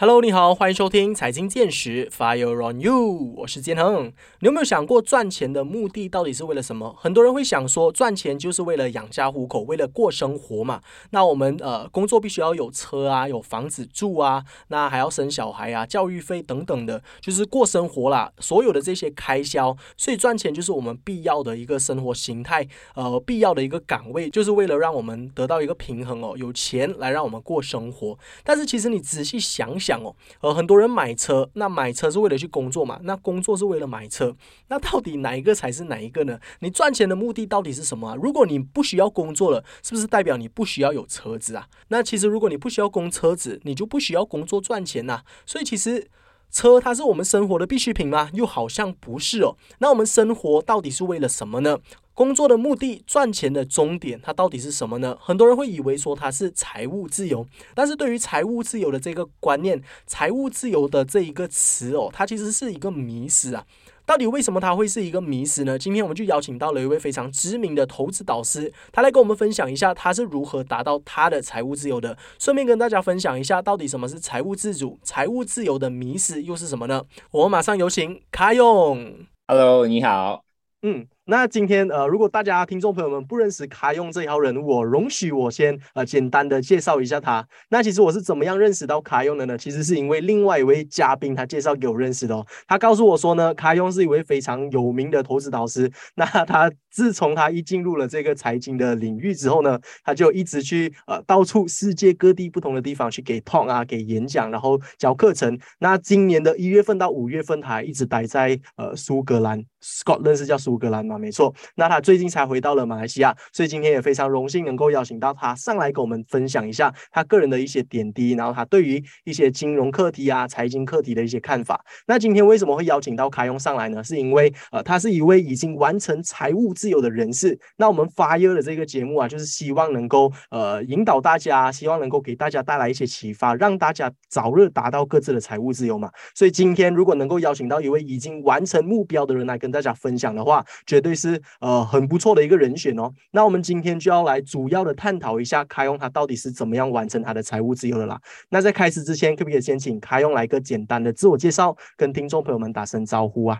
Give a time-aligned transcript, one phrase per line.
[0.00, 4.12] Hello，你好，欢迎收听财经见识，Fire on you，我是建恒。
[4.38, 6.94] 你有没有想过赚钱的目的到底是为了什么？
[6.96, 10.80] 很多人会想说，赚钱就是为了养家糊口，为了过生活嘛。
[11.10, 18.30] 那我们呃工作必须要有车啊，有房子住啊，那还要生小孩啊，教育费等等的，就是过生活啦。
[18.38, 28.16] 所有的这些开销，所以赚钱就是我们必要的一个生活形态，呃，必要的一个岗位，就是为了让我们得到一个平衡哦，有钱来让我们过生活。
[28.44, 29.87] 但是其实你仔细想想。
[29.88, 33.00] 讲哦，呃，很多人买车，那买车是为了去工作嘛？
[33.04, 34.36] 那工作是为了买车，
[34.68, 36.38] 那到底哪一个才是哪一个呢？
[36.60, 38.14] 你赚钱的目的到底是什么啊？
[38.14, 41.66] 如果你不需要工作了，是不是代表你不需要有车子啊？
[41.88, 45.22] 那其实如果你不需要供车子，你就不需要工作赚钱呐。
[45.46, 46.06] 所以其实
[46.50, 48.30] 车它是我们生活的必需品吗？
[48.32, 49.56] 又好像不是哦。
[49.78, 51.78] 那我们生活到底是为了什么呢？
[52.14, 55.16] 工作的目的、赚钱的终点，它到底是什么呢？
[55.20, 63.64] 很多人会以为说它是财务自由，但是对于财务自由的这个观念，财务自由的这一个词哦，它其实是一个迷失啊。
[64.08, 65.78] 到底为什么它会是一个迷思呢？
[65.78, 72.16] 今天我们就邀请到了一位非常知名的投资导师，他来跟我们分享一下他是如何达到他的财务自由的。
[72.38, 77.04] 顺便跟大家分享一下，到底什么是财务自主、财务自由的迷思又是什么呢？
[77.32, 79.14] 我们马上有请卡勇。
[79.46, 80.42] Hello，你好。
[80.80, 81.06] 嗯。
[81.30, 87.46] 那今天呃，如果大家听众朋友们不认识卡用这一号人物，我容许我先呃简单的介绍一下他。
[87.68, 89.58] 那其实我是怎么样认识到卡用的呢？
[89.58, 92.46] 其实是因为另外一位嘉宾他介绍给我认识的哦。
[92.66, 95.92] 他告诉我说呢，卡用是一位非常有名的投资导师。
[96.16, 105.58] 那他自从他一进入了这个财经的领域之后呢，他就一直去呃到处世界各地不同的地方去给 talk 啊，给演讲，然后教课程。
[105.78, 111.18] 那今年的一月份到五月份，他还一直待在呃苏格兰，Scotland 是叫苏格兰吗？
[111.18, 121.84] 没错，那他最近才回到了马来西亚，所以今天也非常荣幸能够邀请到他上来跟我们分享一下他个人的一些点滴，然后他对于一些金融课题啊、财经课题的一些看法。
[122.06, 124.02] 那今天为什么会邀请到卡用上来呢？
[124.02, 127.58] 是因为呃，他是一位已经完成财务自由的人士。
[127.76, 136.10] 那我们发约的这个节目啊，就是希望能够呃引导大家，希望能够给大家带来一些启发，让大家早日达到各自的财务自由嘛。
[136.34, 141.18] 所以今天如果能够邀请到一位已经完成目标的人来跟跟大家分享的话，绝对。
[141.18, 143.12] 是呃很不错的一个人选哦。
[143.32, 148.16] 那我们今天就要来主要的探讨一下卡用他到底是怎么样完成他的财务自由的啦。
[148.50, 153.58] 那在开始之前，可不可以先请卡用来个简单的自我介绍，跟听众朋友们打声招呼啊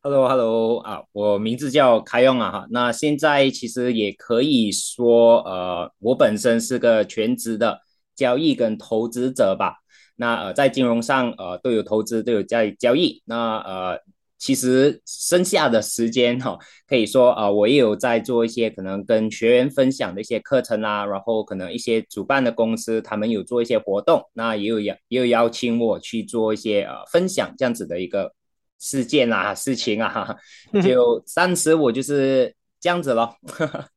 [0.00, 2.66] ？Hello，Hello 啊，我名字叫卡用啊哈。
[2.70, 7.80] 那现在其实也可以说，呃，我本身是个全职的
[8.16, 9.74] 交易跟投资者吧。
[10.16, 13.22] 那呃，在金融上呃都有投资，都有在交易。
[13.26, 14.00] 那呃。
[14.44, 28.34] 其实剩下的时间哈，可以说啊，我也有在做一些可能跟学员分享的一些课程啊，然后可能一些主办的公司他们有做一些活动，那也有邀也有邀请我去做一些呃分享这样子的一个
[28.78, 30.36] 事件啊事情啊，
[30.84, 33.34] 就暂时我就是这样子咯。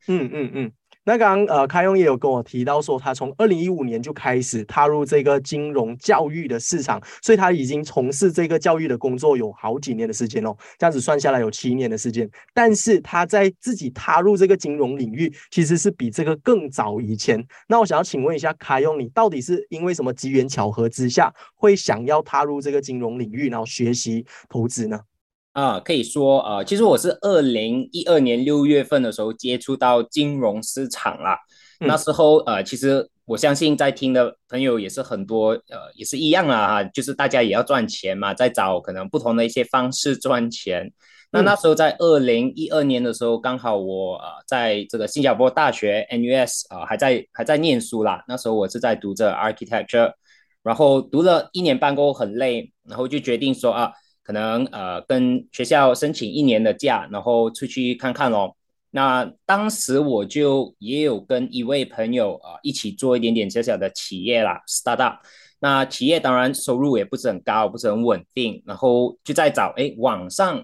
[0.07, 0.71] 嗯 嗯嗯。
[1.07, 10.53] 那刚刚呃，开用也有跟我提到说，他从二零一五年就开始踏入这个金融教育的市场，所以他已经从事这个教育的工作有好几年的时间哦。
[10.77, 17.41] 这样子算下来有七年的时间，但是他在自己踏入这个金融领域，其实是比这个更早以前。
[17.69, 24.99] 那我想要请问一下，开用，你到底是因为什么机缘巧合之下，会想要踏入这个金融领域，然后学习投资呢？
[25.57, 31.35] 啊，可以说啊，其实我是二零一二年六月份的时候接触到金融市场啦。
[31.79, 40.93] 那时候呃，其实我相信在听的朋友也是很多，呃，也是一样啊，哈，就是大家也要赚钱嘛，在找可能不同的一些方式赚钱。
[41.31, 48.23] 那那时候在二零一二年的时候，刚好我呃在这个新加坡大学 NUS 啊还在还在念书啦。
[48.27, 50.13] 那时候我是在读着 architecture，
[50.61, 53.91] 然后读了一年半过后很累，然后就决定说啊。
[54.27, 58.57] 可能呃跟学校申请一年的假，然后出去看看咯。
[58.89, 65.19] 那当时我就也有跟一位朋友啊一起做一点点小小的企业啦，startup。
[65.59, 68.61] 那企业当然收入也不是很高，不是很稳定。
[68.65, 70.61] 然后就在找哎网上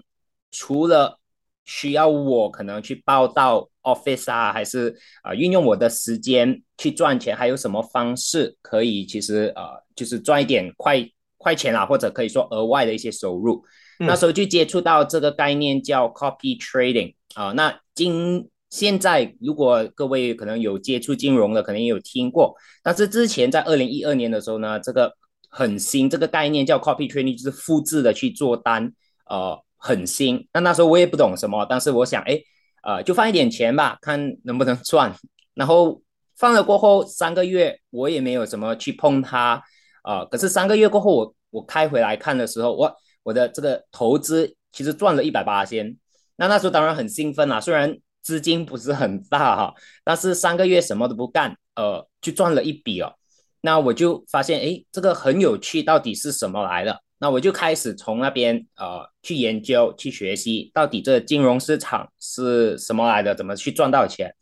[0.50, 1.18] 除了
[1.64, 9.62] 需要我可能去报到 office 啊，还是啊运用我的时间去赚钱，还有什么方式可以其实呃
[9.96, 11.08] 就是赚一点快。
[11.44, 13.62] 块钱啦，或者可以说额外的一些收入，
[13.98, 17.52] 那时候就接触到这个概念叫 copy trading 啊。
[17.52, 22.54] 那今现在如果各位可能有接触金融的，可能也有听过。
[22.82, 25.12] 但是之前在二零一二年的时候呢，这个
[25.50, 28.90] 很新，这个概念叫 copy trading，就是复制的去做单，
[29.28, 30.48] 呃，很新。
[30.54, 32.40] 那那时候我也不懂什么，但是我想，哎，
[32.82, 35.14] 呃，就放一点钱吧，看能不能赚。
[35.54, 36.00] 然后
[36.36, 39.62] 放了过后三个月，我也没有什么去碰它。
[40.04, 45.96] 啊，可是三个月过后，我我开回来看的时候，我我的这个投资其实赚了一百八千，
[46.36, 49.74] 那那时候当然很兴奋啦，虽然资金不是很大哈，
[50.04, 53.14] 但是三个月什么都不干，呃，就赚了一笔哦。
[53.62, 57.00] 那我就发现，哎，这个很有趣，到底是什么来的？
[57.18, 64.34] 那我就开始从那边呃去研究、去学习，到底这金融市场是什么来的，怎么去赚到钱。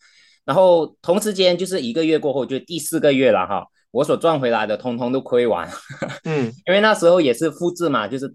[0.44, 5.71] 然后同时间就是一个月过后，就第四个月了哈，我所赚回来的通通都亏完。
[6.25, 8.35] 嗯，因为那时候也是复制嘛，就是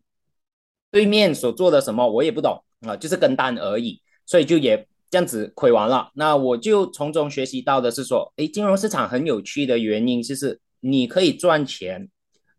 [0.90, 6.10] 对面所做的什么我也不懂啊，就是跟单而已，所以就也这样子亏完了。
[6.14, 12.08] 那我就从中学习到的是说，诶，金融市场很有趣的原因就是你可以赚钱，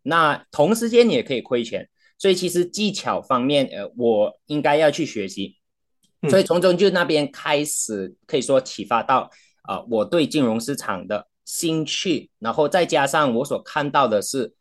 [0.03, 5.55] 那同时间你也可以亏钱，所以其实技巧方面，呃，我应该要去学习。
[6.29, 9.31] 所以从中就那边开始可以说启发到
[9.61, 14.53] 啊，我对金融市场的兴趣，然后再加上我所看到的是，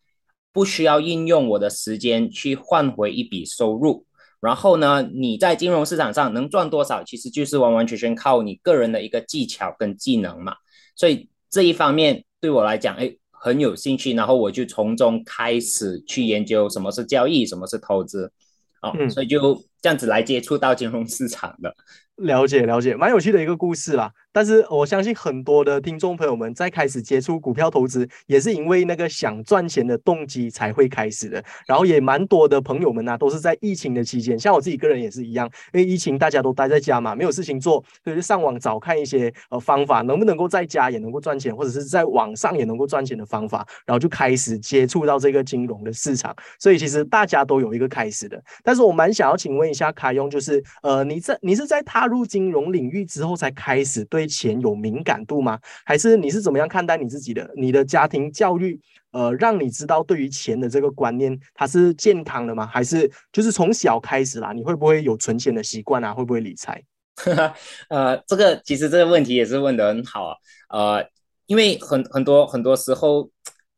[0.55, 4.07] 不需要应用我的时间去换回一笔收入，
[4.41, 10.57] 然后呢，你在金融市场上能赚多少，其实就是完完全全靠你个人的一个技巧跟技能嘛。
[10.97, 18.33] 所以这一方面对我来讲，哎，很有兴趣，然后我就从中开始去研究什么是交易，什么是投资，
[18.81, 19.63] 哦，所以就。
[19.81, 21.73] 这样子来接触到金融市场的，
[22.17, 24.11] 了解了解，蛮有趣的一个故事啦。
[24.39, 31.43] 但是我相信很多的听众朋友们在开始接触股票投资，也是因为那个想赚钱的动机才会开始的。
[31.67, 46.33] 然后也蛮多的朋友们呢，都是在疫情的期间，像我自己个人也是一样，因为疫情大家都待在家嘛，没有事情做，所以就上网找看一些呃方法，能不能够在家也能够赚钱，或者是在网上也能够赚钱的方法，然后就开始接触到这个金融的市场。
[46.61, 48.41] 所以其实大家都有一个开始的。
[48.63, 55.59] 但是我蛮想要请问一下卡用，就是呃你在你是在踏入金融领域之后才开始对钱有敏感度吗？
[55.85, 57.51] 还是你是怎么样看待你自己的？
[57.57, 58.79] 你的家庭教育，
[59.11, 62.67] 呃，让你知道对于钱的这个观念，它是健康的吗？
[62.67, 64.53] 还是就是从小开始啦？
[64.53, 66.13] 你会不会有存钱的习惯啊？
[66.13, 66.83] 会不会理财？
[67.91, 70.37] 呃，这个其实这个问题也是问的很好啊。
[70.69, 71.05] 呃，
[71.47, 73.29] 因为很很多很多时候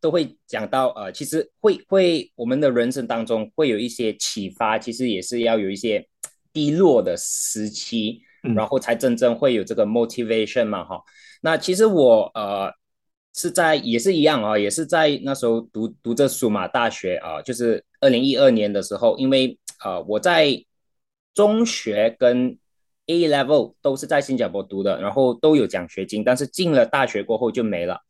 [0.01, 6.07] 都会讲到，呃，其实会会我们的人生当中会有一些启发，其实也是要有一些
[6.53, 8.21] 低落的时期。
[8.43, 11.03] 然后才真正会有这个 motivation 嘛，哈。
[11.43, 12.73] 那其实我呃
[13.35, 20.65] 是在也是一样啊，也是在那时候读读这数码，大学啊，就是二零一二年的时候，因为呃我在
[21.35, 22.59] 中学跟
[23.07, 28.01] A level 都是在新加坡读的，然后都有奖学金，但是进了大学过后就没了，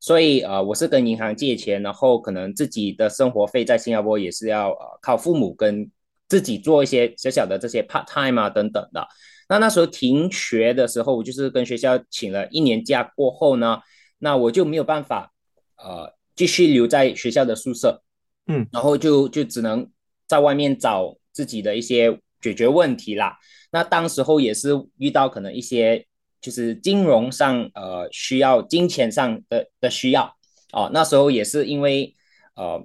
[0.00, 5.90] 所以呃我是跟银行借钱，然后可能自己的生活费在新加坡也是要呃靠父母跟
[6.28, 9.06] 自己做一些小小的这些 part time 啊等等的。
[9.52, 13.82] 那那时候停学的时候，我就是跟学校请了一年假过后呢，
[14.16, 15.30] 那我就没有办法，
[15.76, 18.02] 呃，继续留在学校的宿舍，
[18.46, 19.86] 嗯，然后就就只能
[20.26, 23.36] 在外面找自己的一些解决问题啦。
[23.72, 26.06] 那当时候也是遇到可能一些
[26.40, 30.34] 就是金融上呃需要金钱上的的需要
[30.72, 32.14] 哦，那时候也是因为
[32.54, 32.82] 呃。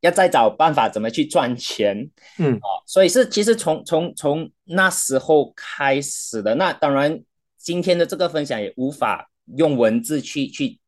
[0.00, 6.54] 要再找办法怎么去赚钱，嗯哦，所以是其实从从从那时候开始的。
[6.54, 7.22] 那当然，
[7.58, 10.78] 今天的这个分享也无法用文字去去，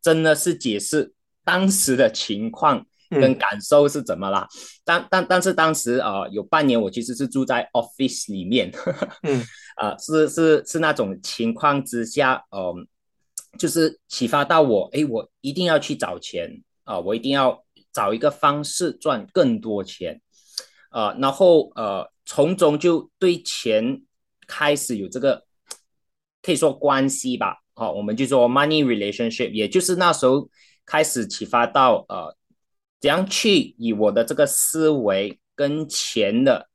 [0.00, 1.12] 真的是解释
[1.44, 4.46] 当时的情况跟感受是怎么啦。
[4.84, 8.70] 但但但是当时啊，有半年我其实是住在 office 里面，
[9.24, 9.44] 嗯
[9.74, 12.86] 啊， 是是是那种情况之下，嗯，
[13.58, 17.64] 就是启发到我，哎，我一定要去找钱啊，我一定要。
[17.92, 20.20] 找一个方式赚更多钱，
[20.90, 24.02] 呃，然后呃，从中就对钱
[24.46, 25.44] 开始有这个
[26.42, 30.48] 可以说关系吧，好，我们就说 money relationship，也就是那时候
[30.86, 32.36] 开始启发到呃，
[33.00, 36.68] 怎样去以我的这个思维跟钱的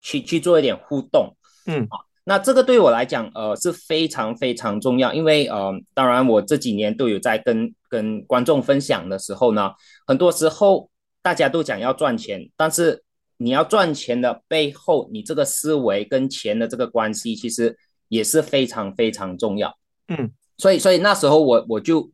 [0.00, 1.36] 去去做一点互动，
[1.66, 2.09] 嗯，好。
[2.24, 9.72] 那这个对我来讲，呃，是非常非常重要，因为呃，当然我这几年都有在跟跟观众分享的时候呢，
[10.06, 10.90] 很多时候
[11.22, 13.02] 大家都讲要赚钱，但是
[13.38, 17.76] 你要赚钱的背后，你这个思维跟钱的这个关系，其实
[18.08, 19.74] 也是非常非常重要。
[20.08, 22.10] 嗯，所以所以那时候我我就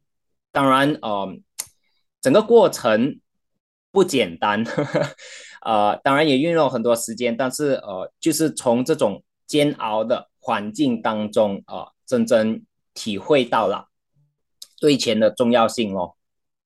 [0.53, 1.29] 当然呃，
[2.23, 3.19] 整个过程
[3.91, 4.65] 不简单，
[5.67, 9.21] 呃，当然也运用了很多时间，但是呃，就是从这种。
[9.47, 12.63] 煎熬的环境当中啊，真正
[12.95, 13.89] 体会到了
[14.81, 16.15] 对钱的重要性哦。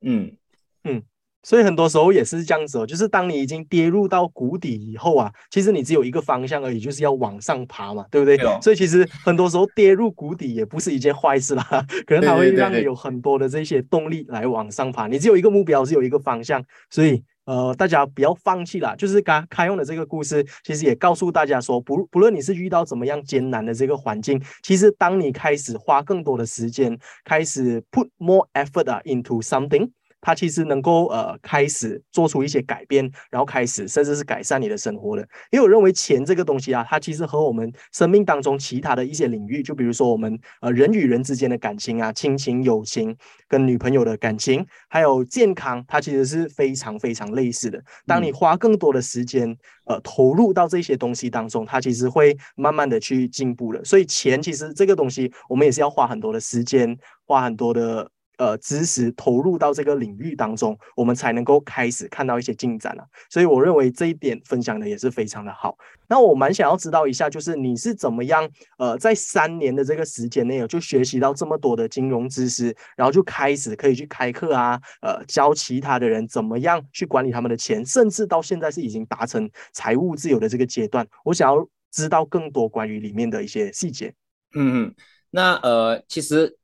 [0.02, 0.36] 嗯
[0.84, 1.02] 嗯，
[1.42, 8.38] 所以很多时候也是这样子哦，就是当你已经跌入到谷底以后啊，其实你只有一个方向而已，就是要往上爬嘛，对不对？
[8.62, 11.64] 所以其实很多时候跌入谷底也不是一件坏事啦，
[12.06, 15.06] 可能它会让你有很多的这些动力来往上爬。
[15.06, 18.94] 你只有一个目标，只有一个方向，所以呃，大家不要放弃啦。
[18.94, 29.90] 就是刚开用的这个故事，其实也告诉大家说，不不论你是遇到怎么样艰难的这个环境，其实当你开始花更多的时间，开始 put more effort 啊 into something。
[30.20, 35.26] 它其实能够呃开始做出一些改变，然后开始甚至是改善你的生活的。
[35.50, 43.16] 因为我认为钱这个东西啊，它其实和我们生命当中其他的一些领域，就比如说我们呃人与人之间的感情啊，亲情、友情，
[43.48, 47.82] 跟女朋友的感情，还有健康，它其实是非常非常类似的。
[48.06, 53.84] 当你花更多的时间呃投入到这些东西当中，它其实会慢慢的去进步的。
[53.84, 58.10] 所以钱其实这个东西，我们也是要花很多的时间，花很多的。
[58.40, 63.04] 呃，知识投入到这个领域当中，我们才能够开始看到一些进展了。
[63.28, 65.76] 所以我认为这一点分享的也是非常的好。
[66.08, 81.06] 那我蛮想要知道一下，就是你是怎么样呃，在三年的这个时间内，就学习到这么多的金融知识，然后就开始可以去开课啊，呃，教其他的人怎么样去管理他们的钱，甚至到现在是已经达成财务自由的这个阶段。
[81.24, 84.14] 我想要知道更多关于里面的一些细节。
[84.54, 84.94] 嗯嗯，
[85.30, 86.56] 那呃，其实。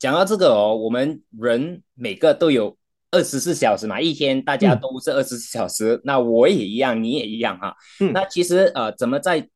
[0.00, 2.76] 讲到这个哦，我们人每个都有
[3.10, 7.76] 二十四小时嘛，一天大家都是二十四小时，那我也一样，你也一样哈。
[8.12, 9.46] 那其实呃，怎么在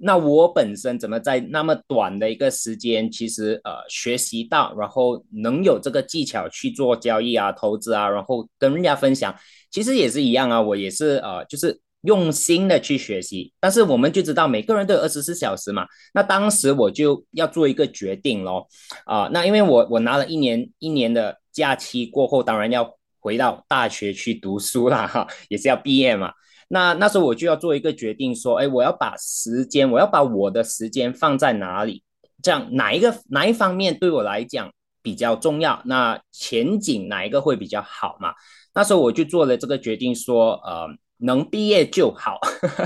[0.00, 9.34] 那我本身怎么在那么短的一个时间，其实呃学习到，然后能有这个技巧去做交易啊、投资啊，然后跟人家分享，
[9.70, 11.80] 其实也是一样啊，我也是呃就是。
[12.02, 15.84] 用心的去学习，但是我们就知道每个人都有二十四小时嘛。
[16.14, 18.68] 那当时我就要做一个决定咯，
[19.04, 26.32] 啊，那因为我我拿了一年一年的假期过后，当然要回到大学去读书啦，哈，也是要毕业嘛。
[26.68, 32.04] 那那时候我就要做一个决定，说，哎，我要把时间，我要把我的时间放在哪里？
[32.40, 34.70] 这样哪一个哪一方面对我来讲
[35.02, 35.82] 比较重要？
[35.84, 38.34] 那前景哪一个会比较好嘛？
[38.72, 40.86] 那时候我就做了这个决定，说，呃。
[41.20, 42.38] 能毕业就好，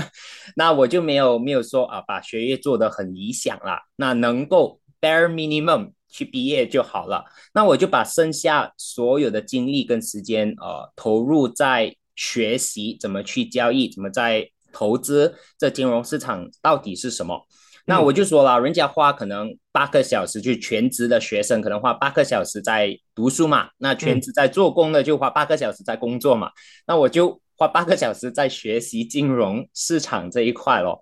[0.57, 3.83] 那我就没有没有说啊，把学业做得很理想啦。
[3.95, 7.23] 那能够 bare minimum 去毕业就好了。
[7.53, 17.45] 那我就把剩下所有的精力跟时间，呃，投入在学习怎么去交易，怎么在投资这金融市场到底是什么。
[17.85, 23.69] 那我就说了，人家花可能八个小时去全职的学生，可能花八个小时在读书嘛。
[23.77, 26.49] 那全职在做工的就花八个小时在工作嘛。
[26.87, 27.42] 那我就。
[27.55, 30.99] 花八个小时在学习金融市场这一块咯，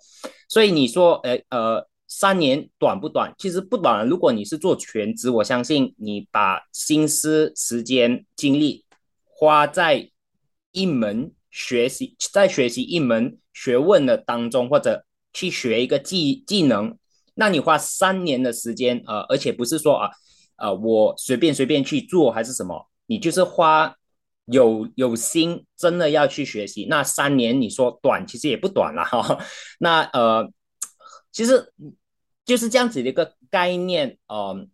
[0.50, 3.34] 所以你说，呃呃，三年短不短？
[3.38, 4.06] 其实不短。
[4.06, 8.84] 如果你是做全职，我相信你把心思、时间、精力
[9.24, 10.12] 花在
[10.74, 16.98] 一门学习，在学习一门学问的当中，或者去学一个技技能，
[17.36, 20.10] 那你花三年的时间，呃，而且不是说啊，
[20.58, 23.96] 呃，我随便随便去做还是什么，你就是花。
[24.46, 29.38] 有有心真的要去学习，那三年你说短，其实也不短了哈。
[29.80, 30.52] 那呃，
[31.32, 31.72] 其实
[32.44, 34.68] 就是这样子的一个概念，呃，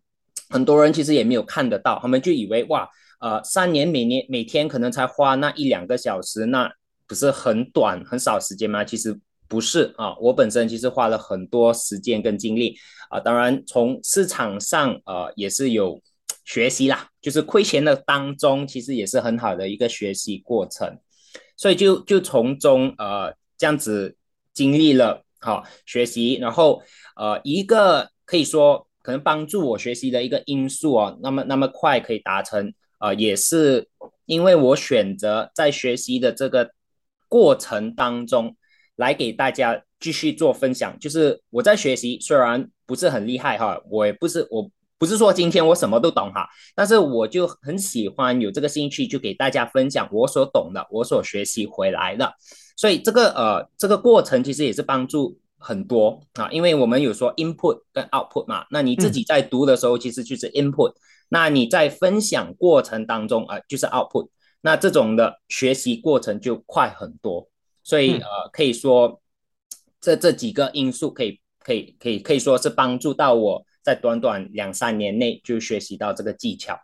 [0.50, 6.72] 很多人其实也没有看得到，他们就以为哇，呃，三年每年每天可能才花那一两个小时，那
[7.06, 8.84] 不是很短很少时间吗？
[8.84, 12.76] 其实不是啊，我本身其实花了很多时间跟精力
[13.10, 16.02] 啊，当然从市场上呃也是有。
[16.48, 20.98] 学习啦，就是亏钱的当中，其实也是很好的一个学习过程，
[21.58, 24.16] 所以就就从中呃这样子
[24.54, 26.82] 经历了好学习，然后
[27.18, 33.90] 呃一个可以说可能帮助我学习的一个因素哦，那么那么快可以达成呃也是
[34.26, 36.72] 因为我选择在学习的这个
[37.28, 38.56] 过程当中
[38.96, 44.72] 来给大家继续做分享，就是我在学习虽然不是很厉害哈，我也不是我。
[45.00, 52.34] 不是说今天我什么都懂哈，但是我就很喜欢有这个兴趣，就给大家分享我所懂的，我所学习回来的。
[52.76, 60.94] 所以这个呃这个过程其实也是帮助很多啊，因为我们有说 input 跟 output 嘛，那你自己在读的时候其实就是 input，
[61.30, 64.30] 那你在分享过程当中啊就是 output，
[64.62, 67.48] 那这种的学习过程就快很多。
[67.84, 69.22] 所以呃可以说
[70.02, 73.64] 这这几个因素可以可以可以可以说是帮助到我。
[73.88, 76.78] 在短短两三年内就学习到这个技巧，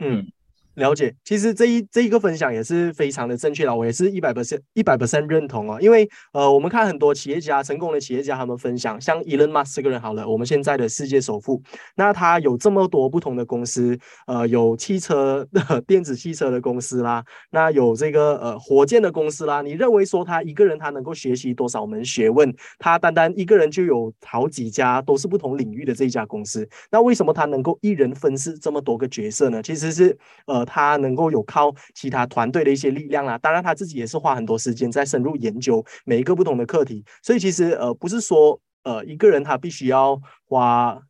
[0.00, 0.32] 嗯，
[0.74, 5.78] 了解，其实这一这一个分享也是非常的正确的，我也是一百 percent 一百 percent 认同啊。
[5.80, 11.62] 因为呃，我们看很多企业家成功的企业家，他们分享，像 Elon Musk 这个人好了，我们现在的世界首富，
[11.94, 19.62] 那他有这么多不同的公司，呃，有汽车的 电子汽车的公司啦，那有这个呃火箭的公司啦。
[19.62, 22.52] 你认为说他一个人他能够学习多少门学问？
[22.80, 29.62] 他单单一个人就有好几家都是不同领域的这一家公司，那为什么他能够一人分饰这么多个角色呢？
[29.62, 30.63] 其实是呃。
[30.64, 41.00] 他能够有靠其他团队的一些力量啊，当然他自己也是花很多时间在深入研究每一个不同的课题，所以其实呃不是说呃一个人他必须要花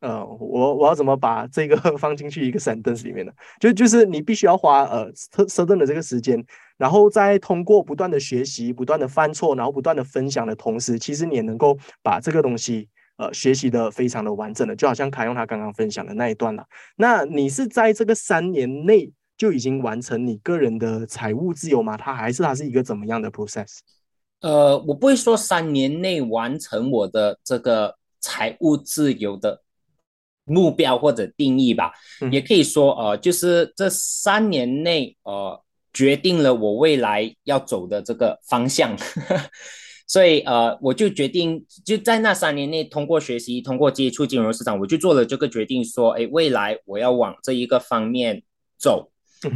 [0.00, 3.32] 呃我我要怎么把这个 放进去一个 sentence 里面呢？
[3.60, 6.42] 就就是你必须要花呃设设定的这个时间，
[6.78, 12.88] 然后再通过不断的学习、不断的犯错，然后不断的分享的同时，其实你也能够把这个东西。
[13.20, 16.64] 呃，学习的非常的完整的，就好像凯用他刚刚分享的那一段了。
[16.96, 21.98] 那你是在这个三年内就已经完成你个人的财务自由吗？
[21.98, 23.80] 他还是他是一个怎么样的 process？
[24.40, 29.60] 呃，我不会说三年内完成我的这个财务自由的
[30.44, 31.92] 目标或者定义吧，
[32.32, 35.62] 也可以说呃，就是这三年内呃，
[35.92, 38.96] 决定了我未来要走的这个方向。
[40.10, 48.42] 所以，呃，我就决定就在那三年内，通过学习，通过接触金融市场，我就做了这个决定，说，哎，未来我要往这一个方面
[48.76, 49.12] 走。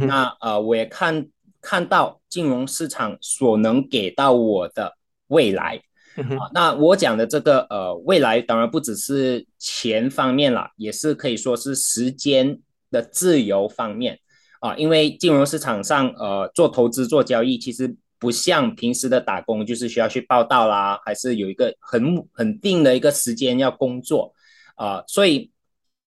[0.07, 1.27] 那，呃，我也看
[1.61, 4.93] 看到金融市场所能给到我的
[5.27, 5.81] 未来。
[6.15, 12.57] 啊，那我讲的这个，呃，未来当然不只是钱方面了，也是可以说是时间
[12.89, 14.17] 的自由方面。
[14.61, 17.97] 啊，因为金融市场上，呃，做投资、做交易，其实。
[18.25, 24.33] 不像平时的打工，就是需要去报道啦，还是有一个很很定的一个时间要工作
[24.73, 25.51] 啊，所以，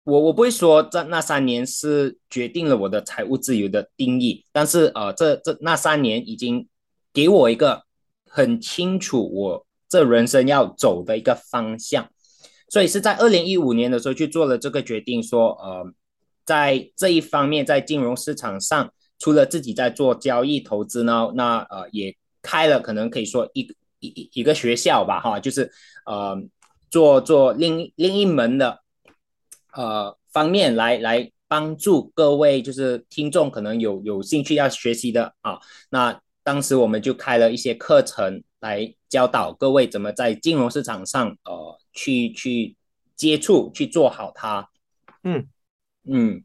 [0.05, 6.69] 我我不会说在那三年是决定了我的财务自由的定义，但是呃，这这那三年已经
[7.13, 7.83] 给我一个
[8.29, 12.09] 很清楚我这人生要走的一个方向，
[12.69, 15.93] 所以是在二零一五年的时候去做了这个决定，说呃，
[16.45, 18.93] 在这一方面在金融市场上。
[19.19, 23.61] 除了自己在做交易投资呢，那呃也开了可能可以说一
[23.99, 25.71] 一一一个学校吧，哈，就是
[26.05, 26.41] 呃
[26.91, 28.81] 做做另另一门的
[29.73, 35.59] 呃方面来来帮助各位就是听众可能有有兴趣要学习的啊，
[35.91, 42.77] 那当时我们就开了一些课程来教导各位怎么在金融市场上呃去去
[43.15, 44.69] 接触去做好它，
[45.23, 45.49] 嗯。
[46.09, 46.45] 嗯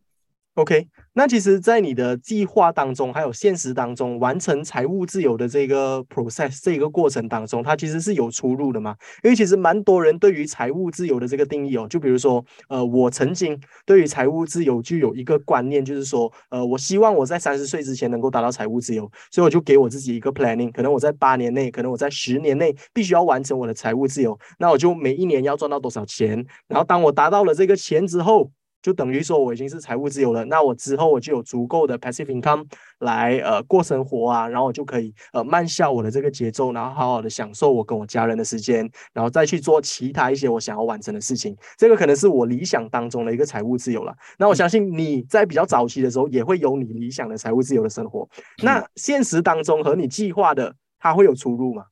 [0.55, 0.87] ，OK。
[1.13, 8.95] 那其实，在你的计划当中，还有现实当中，完成财务自由的这个 process 这个过程当中，它其实是有出入的嘛？
[9.21, 28.49] 因为其实蛮多人对于财务自由的这个定义哦，就比如说，呃，我曾经对于财务自由就有一个观念，就是说，呃，我希望我在三十岁之前能够达到财务自由，所以我就给我自己一个 planning，可能我在八年内，可能我在十年内必须要完成我的财务自由，那我就每一年要赚到多少钱，然后当我达到了这个钱之后。
[28.81, 32.65] 就等于说我已经是财务自由了，那我之后我就有足够的 passive income
[32.99, 41.55] 来呃过生活啊，然后我就可以呃慢下我的这个节奏，然后好好的享受我跟我家人的时间，然后再去做其他一些我想要完成的事情。
[41.77, 44.13] 这个可能是我理想当中的一个财务自由了。
[44.37, 48.27] 那我相信你在比较早期的时候也会有你理想的财务自由的生活。
[48.63, 51.85] 那现实当中和你计划的它会有出入吗？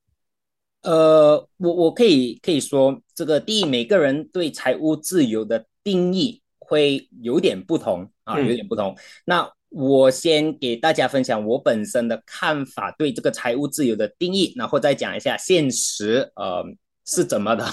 [0.82, 6.41] 呃，我我可以可以说，这个第一，每个人对财务自由的定义。
[6.70, 8.96] 会有点不同啊，有点不同。
[9.26, 16.64] 那我先给大家分享我本身的看法，对这个财务自由的定义，然后再讲一下现实呃
[17.06, 17.66] 是怎么的。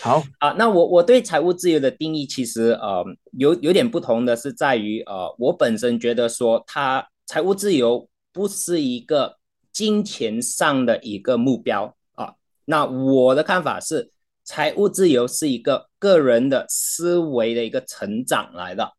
[0.00, 3.04] 好 啊，那我我对财务自由的定义其实呃
[3.38, 9.36] 有有点不同的是在于呃我本身觉得说，它财务自由不是一个
[9.72, 12.34] 金钱上的一个目标啊。
[12.64, 14.11] 那我的看法是。
[14.44, 18.92] 财务自由是一个个人的思维的一个成长来的。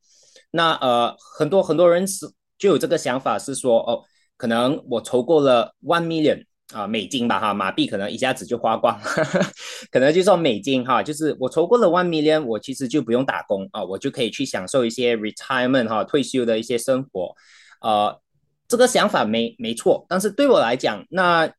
[0.52, 2.28] 那呃，很多很多人是
[2.58, 4.04] 就有这个想法，是说哦，
[4.38, 9.00] 可能我筹够了 one million 啊美金吧哈，马币可能一下子就花光，
[9.92, 17.36] 可能就说美金哈，就是我筹够了 one million，我其实就不用打工啊，我就可以去享受一些 retirement 哈退休的一些生活。
[17.82, 18.20] 呃，
[18.68, 21.52] 这个想法没没错，但是对我来讲，那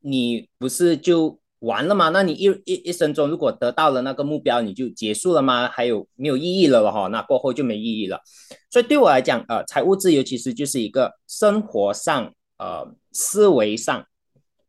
[0.00, 1.41] 你不是就？
[1.62, 2.08] 完了吗？
[2.08, 5.68] 那你一一一生中如果得到了那个目标，你就结束了吗？
[5.68, 7.06] 还有没有意义了了哈？
[7.06, 8.20] 那过后就没意义了。
[8.68, 14.04] 所以对我来讲，呃，财务自由其实就是一个生活上、呃，思维上、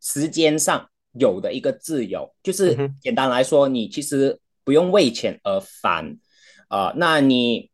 [0.02, 2.32] 时间上有的一个自由。
[2.44, 6.16] 就是简单来说，你其实不用为钱而烦
[6.68, 6.94] 啊。
[6.96, 7.72] 那你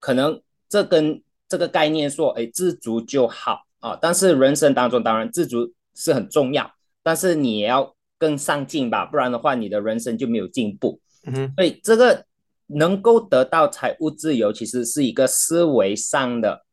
[0.00, 3.96] 可能这跟这个概念说，哎，知足就好啊。
[4.02, 6.68] 但是人生当中，当然知足是很重要，
[7.04, 11.00] 但是你也要更上进吧，不然的话，你的人生就没有进步。
[11.26, 12.26] 嗯哼，所以这个
[12.66, 16.64] 能够得到财务自由，其实是一个思维上的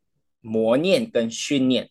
[0.41, 1.89] 磨练跟训练。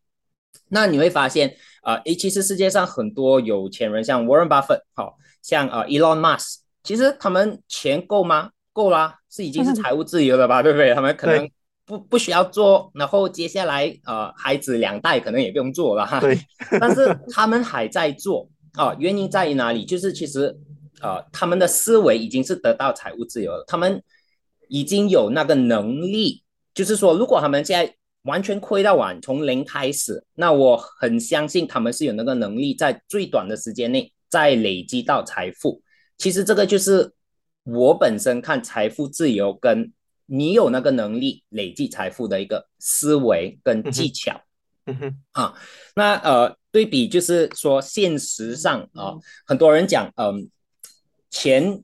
[0.68, 8.50] 那你会发现，啊，诶，其实世界上很多有钱人，像 Warren Buffett，好像呃 Elon Musk，其实他们钱够吗？
[8.72, 10.92] 够啦，是已经是 财务自由了吧，对不对？
[10.94, 11.48] 他们可能
[11.84, 16.20] 不不需要做，然后接下来呃，孩子两代可能也不用做了哈。
[16.20, 16.38] 对，
[16.80, 19.84] 但是他们还在做啊，原因在于哪里？
[19.84, 20.56] 就是其实
[21.00, 24.00] 呃，他们的思维已经是得到财务自由了，他们
[24.68, 27.92] 已经有那个能力，就是说，如果他们现在。
[28.26, 35.80] 完全亏到完，从零开始，那我很相信他们是有那个能力，在最短的时间内再累积到财富。
[36.18, 37.12] 其实这个就是
[37.62, 39.92] 我本身看财富自由跟
[40.26, 44.40] 你有那个能力累积财富的一个思维跟技巧。
[44.86, 45.54] 嗯哼，啊，
[45.94, 50.50] 那呃，对比就是说，现实上啊，很多人讲，嗯，
[51.30, 51.82] 钱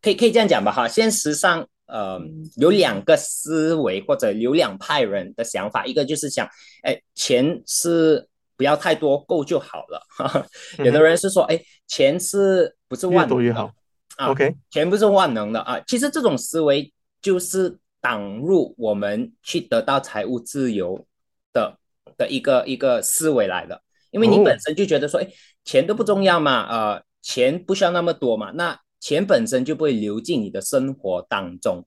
[0.00, 1.66] 可以可以这样讲吧，哈，现实上。
[1.86, 2.18] 呃，
[2.56, 6.48] 有两个思维或者有两派人的想法，一个就是想，
[6.82, 10.02] 哎，钱是不要太多，够就好了。
[10.82, 13.70] 有的人是说，哎，钱是不是万多越好
[14.16, 15.78] 啊？OK，钱不是万能的啊。
[15.86, 21.06] 其实这种思维就是挡入我们去得到财务自由
[21.52, 21.78] 的
[22.16, 23.82] 的一个一个思维来的，
[24.14, 25.28] 因为你本身就觉得说，哎，
[25.62, 28.80] 钱都不重要嘛，呃，钱不需要那么多嘛，那。
[29.00, 31.84] 钱本身就不会流进你的生活当中，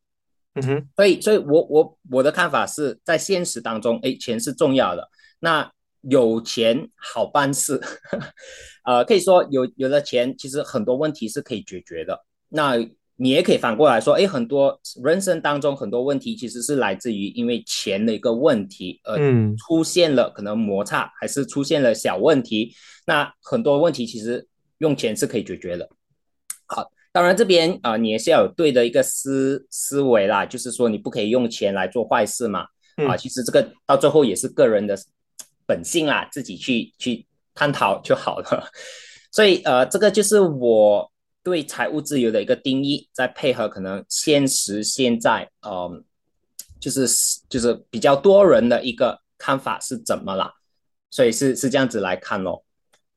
[0.53, 5.09] 嗯哼，所以，所以我我我的看法是在现实当中，哎，钱是重要的。
[5.39, 5.67] 那
[6.01, 7.81] 有钱好办事，
[8.85, 12.23] 呃，可以说有有了钱，其实很多问题是可以解决的。
[12.49, 12.75] 那
[13.17, 19.17] 你也可以反过来说，哎，很多人生当中很多问题其实是来自于因为钱的一个问题，而
[19.57, 22.73] 出现了可能摩擦，还是出现了小问题。
[23.05, 25.89] 那很多问题其实用钱是可以解决的。
[26.65, 26.89] 好。
[27.13, 32.67] 当然，这边啊，你也是要有对的一个思思维啦，就是说你不可以用钱来做坏事嘛。
[33.07, 34.95] 啊，其实这个到最后也是个人的
[35.65, 37.25] 本性啦，自己去去
[37.55, 38.69] 探讨就好了。
[39.31, 41.11] 所以呃，这个就是我
[41.47, 46.03] 对财务自由的一个定义，再配合可能现实现在嗯，
[46.77, 47.07] 就是
[47.47, 50.51] 就是比较多人的一个看法是怎么啦？
[51.09, 52.65] 所以是是这样子来看咯。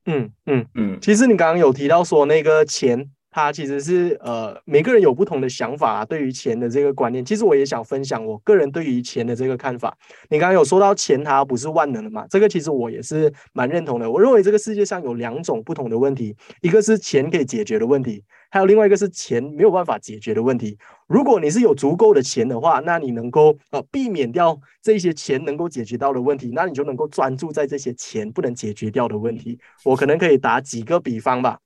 [0.05, 3.11] 嗯嗯嗯，其实你刚刚有提到说那个钱。
[3.31, 7.25] 他其实是呃，每个人有不同的想法，对于钱的这个观念。
[7.25, 9.97] 其实我也想分享我个人对于钱的这个看法。
[10.29, 12.27] 你刚刚有说到钱它不是万能的嘛？
[12.29, 14.11] 这个其实我也是蛮认同的。
[14.11, 20.77] 我认为这个世界上有两种不同的问题，一个是钱可以解决的问题，还有另外一个是钱没有办法解决的问题。
[21.07, 29.59] 如果你是有足够的钱的话，那你能够呃避免掉这些钱能够解决到的问题，那你就能够专注在这些钱不能解决掉的问题。
[29.85, 31.59] 我可能可以打几个比方吧。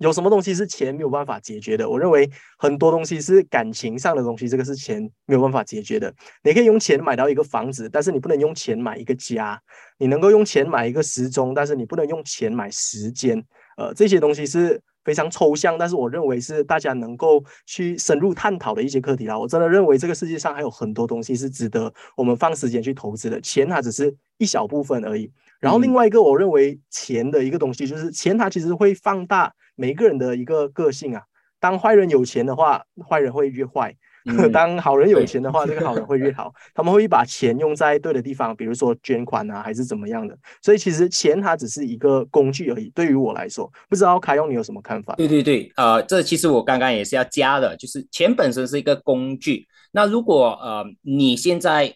[0.00, 1.88] 有什么东西是钱没有办法解决的？
[1.88, 6.12] 我认为很多东西是感情上的东西，这个是钱没有办法解决的。
[6.42, 9.60] 你可以用钱买到一个房子，但是你不能用钱买一个家。
[9.98, 13.44] 你能够用钱买一个时钟，但是你不能用钱买时间。
[13.76, 19.38] 呃，这些东西是非常抽象，但是我认为是大家能够去深入探讨的一些课题啦。
[19.38, 23.38] 我真的认为这个世界上还有很多东西是值得我们放时间去投资的。
[23.42, 25.30] 钱它只是一小部分而已。
[25.60, 29.52] 然后另外一个，我认为钱的一个东西就是钱，它其实会放大。
[29.80, 31.22] 每个人的一个个性啊，
[31.58, 33.90] 当坏人有钱的话，坏人会越坏；
[34.52, 36.52] 当好人有钱的话，这个好人会越好。
[36.74, 40.36] 他们会把钱用在对的地方，比如说捐款啊，还是怎么样的。
[40.60, 42.92] 所以其实钱它只是一个工具而已。
[42.94, 45.14] 对于我来说，不知道凯用你有什么看法？
[45.14, 49.66] 对对对，呃，这其实我刚刚也是要加的，就是钱本身是一个工具。
[49.92, 51.94] 那如果呃你现在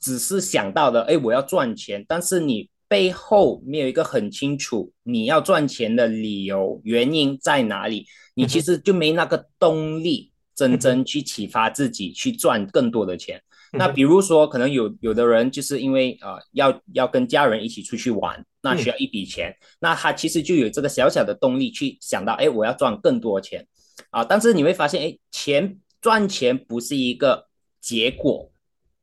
[0.00, 2.70] 只是想到的，哎，我要赚钱，但是你。
[2.88, 13.42] 背后没有一个很清楚你要赚钱的理由原因在哪里，你其实就没那个动力真正去启发自己去赚更多的钱。
[13.72, 23.66] 那比如说，可能有有的人就是因为呃要要跟家人一起出去玩，那需要一笔钱，那他其实就有这个小小的动力去想到，哎，我要赚更多钱
[24.10, 24.24] 啊。
[24.24, 27.48] 但是你会发现，哎，钱赚钱不是一个
[27.80, 28.50] 结果。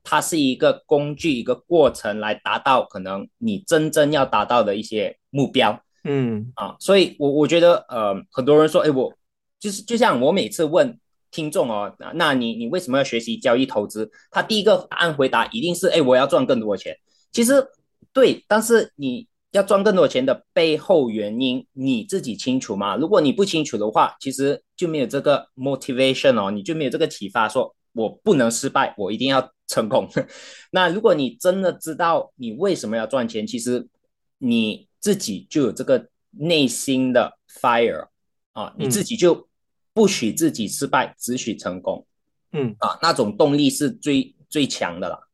[0.04, 5.82] 它是一个工具，一个过程来达到可能你真正要达到的一些目标。
[6.04, 9.14] 嗯啊，所以我我觉得呃，很多人说，哎，我
[9.58, 11.00] 就是就像我每次问
[11.32, 14.12] 听众哦，那你你为什么要学习交易投资？
[14.30, 16.96] 他第一个答案回答一定是，哎，我要赚更多钱。
[17.32, 17.66] 其实
[18.12, 22.98] 对，但是你要赚更多钱的背后原因你自己清楚吗？
[22.98, 27.74] 如果你不清楚的话，其实就没有这个 motivation 哦，你就没有这个启发说。
[27.94, 30.10] 我不能失败，我一定要成功。
[30.72, 33.88] 那如果你真的知道你为什么要赚钱，其实
[34.40, 38.08] 你自己就有这个内心的 fire
[38.54, 39.48] 啊，你自己就
[39.94, 42.06] 不许自己失败，只许成功。
[42.52, 45.28] 嗯啊，那种动力是最最强的了。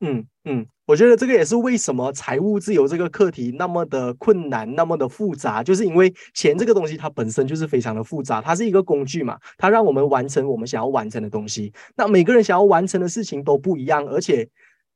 [0.00, 11.70] 嗯嗯，我觉得这个也是为什么财务自由这个课题那么的困难，那么的复杂，就是因为钱这个东西它本身就是非常的复杂，它是一个工具嘛，它让我们完成我们想要完成的东西。
[11.94, 14.48] 那每个人想要完成的事情都不一样，而且。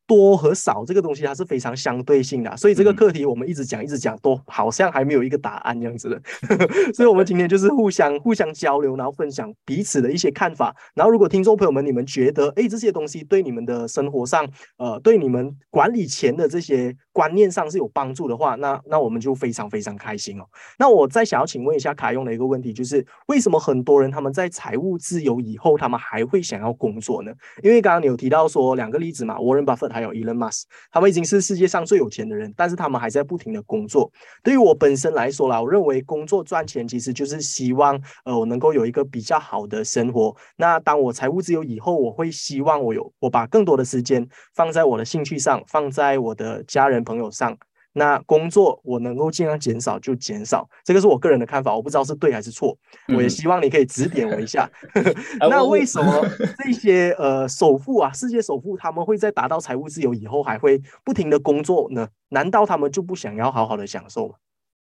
[0.07, 6.23] 多和少这个东西它是非常相对性的，所以这个课题我们一直讲一直讲，都好像还没有一个答案这样子的。
[6.93, 10.75] 所以，我们今天就是互相互相交流，然后分享彼此的一些看法。
[10.95, 20.45] 然后，如果听众朋友们你们觉得，哎，这些东西对你们的生活上，呃，对你们管理钱的这些观念上是有帮助的话，那那我们就非常非常开心哦。
[20.79, 27.33] 那我再想要请问一下卡用的一个问题，就是为什么很多人他们在财务自由以后，他们还会想要工作呢？
[27.63, 34.11] 因为刚刚你有提到说两个例子嘛，Warren Buffett 还有 Elon Musk，他们已经是世界上最有钱的人，但是他们还在不停的工作。
[34.43, 40.35] 对于我本身来说啦，我认为工作赚钱其实就是希望，呃，我能够有一个比较好的生活。
[40.57, 47.57] 那当我财务自由以后，我会希望我有我把更多的时间放在我的兴趣上，放在我的家人朋友上。
[47.95, 52.77] 那工作我能够尽量减少就减少，这个是我个人的看法，我不知道是对还是错，
[53.15, 54.71] 我也希望你可以指点我一下。
[55.51, 56.27] 那为什么
[56.65, 62.09] 这些呃首富啊，世界首富他们会在达到财务自由以后还会不停的工作呢？
[62.31, 64.35] 难道他们就不想要好好的享受吗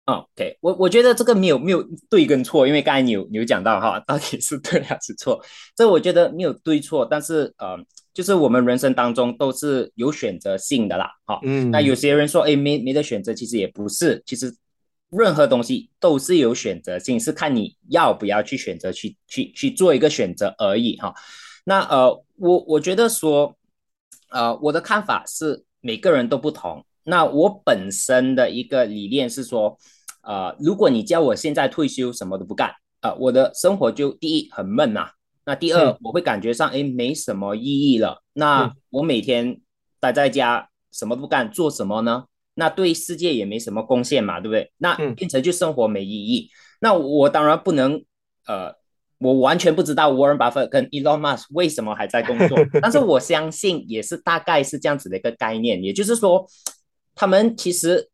[0.05, 5.39] ？o k 我我觉得这个没有没有对跟错，因为刚才你有你有讲到哈，到底是对还是错？
[5.75, 7.77] 这我觉得没有对错，但是呃。
[8.15, 14.55] 就是我们人生当中都是有选择性的啦，哈，嗯，那有些人说，哎，没没得选择，其实也不是，其实
[15.09, 21.13] 任何东西都是有选择性，是看你要不要去选择，去去去做一个选择而已，哈。
[21.65, 23.57] 那呃，我我觉得说，
[24.29, 26.85] 呃，我的看法是每个人都不同。
[27.03, 29.77] 那我本身的一个理念是说，
[30.23, 35.09] 呃，如果你叫我现在退休什么都不干，啊，我的生活就第一很闷呐。
[35.45, 38.23] 那第二，我会感觉上，哎，没什么意义了。
[38.33, 39.61] 那我每天
[39.99, 42.25] 待在家，什么都不干，做什么呢？
[42.55, 44.71] 那对世界也没什么贡献嘛，对不对？
[44.77, 46.49] 那变成就生活没意义。
[46.79, 48.03] 那我当然不能，
[48.47, 48.73] 呃，
[49.19, 56.47] 我完全不知道 Warren Buffett 跟 Elon Musk 为什么还在工作， 但是我相信也是大概是这样子的一个概念，也就是说，
[57.13, 58.09] 他们其实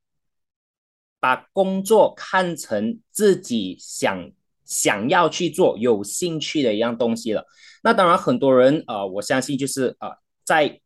[1.21, 4.29] 把工作看成自己想。
[4.65, 7.45] 想要去做有兴趣的一样东西了，
[7.83, 10.09] 那当然很多人呃，我相信就是呃，
[10.43, 10.79] 在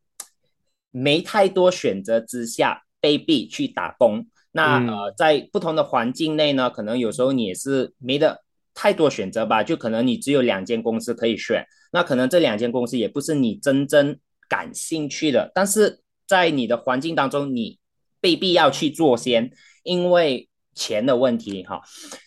[0.90, 4.26] 没太多选择之下被逼去打工。
[4.52, 17.78] 那呃，在不同的环境内呢，可能有时候你也是没得太多选择吧，就可能你只有两间公司可以选，那可能这两间公司也不是你真正感兴趣的，但是在你的环境当中，你
[18.20, 21.82] 被必要去做先，因为钱的问题哈。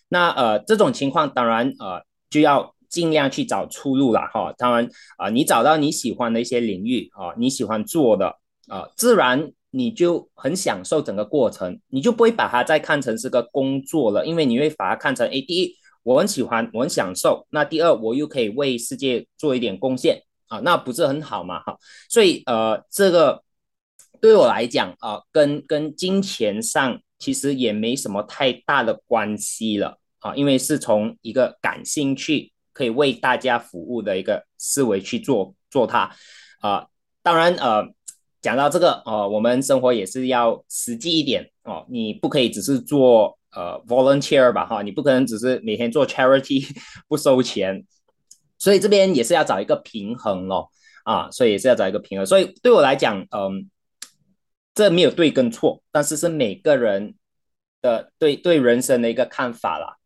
[0.10, 4.52] 那呃，这种情况当然呃，就要尽量去找出路了哈。
[4.58, 8.36] 当然啊，你找到你喜欢的一些领域啊，你喜欢做的
[8.68, 21.78] 啊，自然你就很享受整个过程，你就不会把它再看成是个工作了，因为你会把它看成，哎，第一我很喜欢，我很享受，那第二我又可以为世界做一点贡献啊，那不是很好嘛哈。
[22.10, 23.44] 所以呃，这个
[24.20, 30.00] 对我来讲啊，跟跟金钱上其实也没什么太大的关系了。
[30.20, 36.12] 啊，因为是从一个感兴趣、可以为大家服务的一个思维去做做它，
[36.60, 36.88] 啊，
[37.24, 37.88] 当然呃，
[38.42, 46.68] 讲到这个呃，我们生活也是要实际一点哦，你不可以只是做呃 volunteer 吧哈，你不可能只是每天做 charity
[47.08, 47.86] 不收钱，
[48.58, 50.70] 所以这边也是要找一个平衡咯，
[51.06, 53.70] 啊，所以也是要找一个平衡，所以对我来讲，嗯，
[54.74, 57.16] 这没有对跟错，但是是每个人
[57.82, 59.98] 的对对人生的一个看法啦。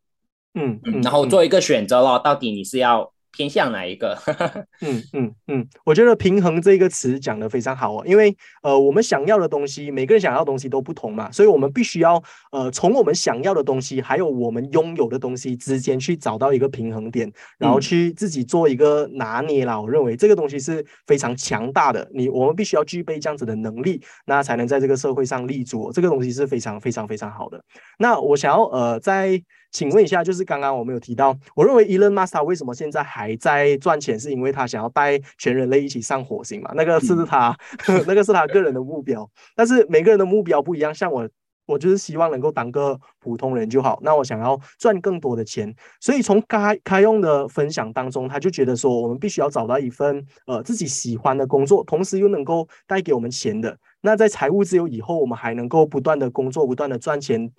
[0.54, 4.16] 嗯，然后做一个选择咯，到底你是要偏向哪一个？
[4.80, 19.80] 嗯嗯嗯，我觉得平衡这个词讲的非常好哦，因为呃，我们想要的东西，每个人想要的东西都不同嘛，所以我们必须要呃，从我们想要的东西，还有我们拥有的东西之间去找到一个平衡点，然后去自己做一个拿捏啦。
[19.80, 25.90] 我认为这个东西是非常强大的，你我们必须要具备这样子的能力，那才能在这个社会上立足。
[25.92, 27.62] 这个东西是非常非常非常好的。
[27.98, 29.42] 那我想要呃，在
[29.74, 36.70] 请问一下，就是刚刚我们有提到，我认为 Elon Musk 为什么现在还在赚钱，是因为他想要带全人类一起上火星嘛？
[36.76, 37.54] 那个是他，
[38.06, 39.28] 那个是他个人的目标。
[39.56, 41.28] 但是每个人的目标不一样，像我
[41.66, 43.98] 我就是希望能够当个普通人就好。
[44.02, 53.76] 那我想要赚更多的钱，所以从开开用的分享当中，他就觉得说，我们必须要找到一份呃自己喜欢的工作，同时又能够带给我们钱的。
[54.02, 57.50] 那在财务自由以后，我们还能够不断的工作，不断的赚钱。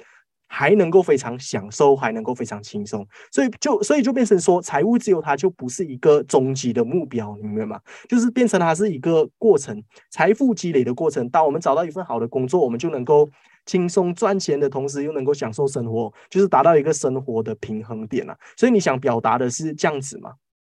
[0.48, 7.82] 还能够非常享受，还能够非常轻松，所以就所以就变成说，财务自由它就不是一个终极的目标，你明白吗？
[8.08, 11.28] 就是变成它是一个过程，财富积累的过程。
[11.30, 13.28] 当我们找到一份好的工作，我们就能够
[13.66, 18.38] 轻松赚钱的同时，又能够享受生活，就是达到一个生活的平衡点啊。
[18.56, 20.34] 所以你想表达的是这样子吗？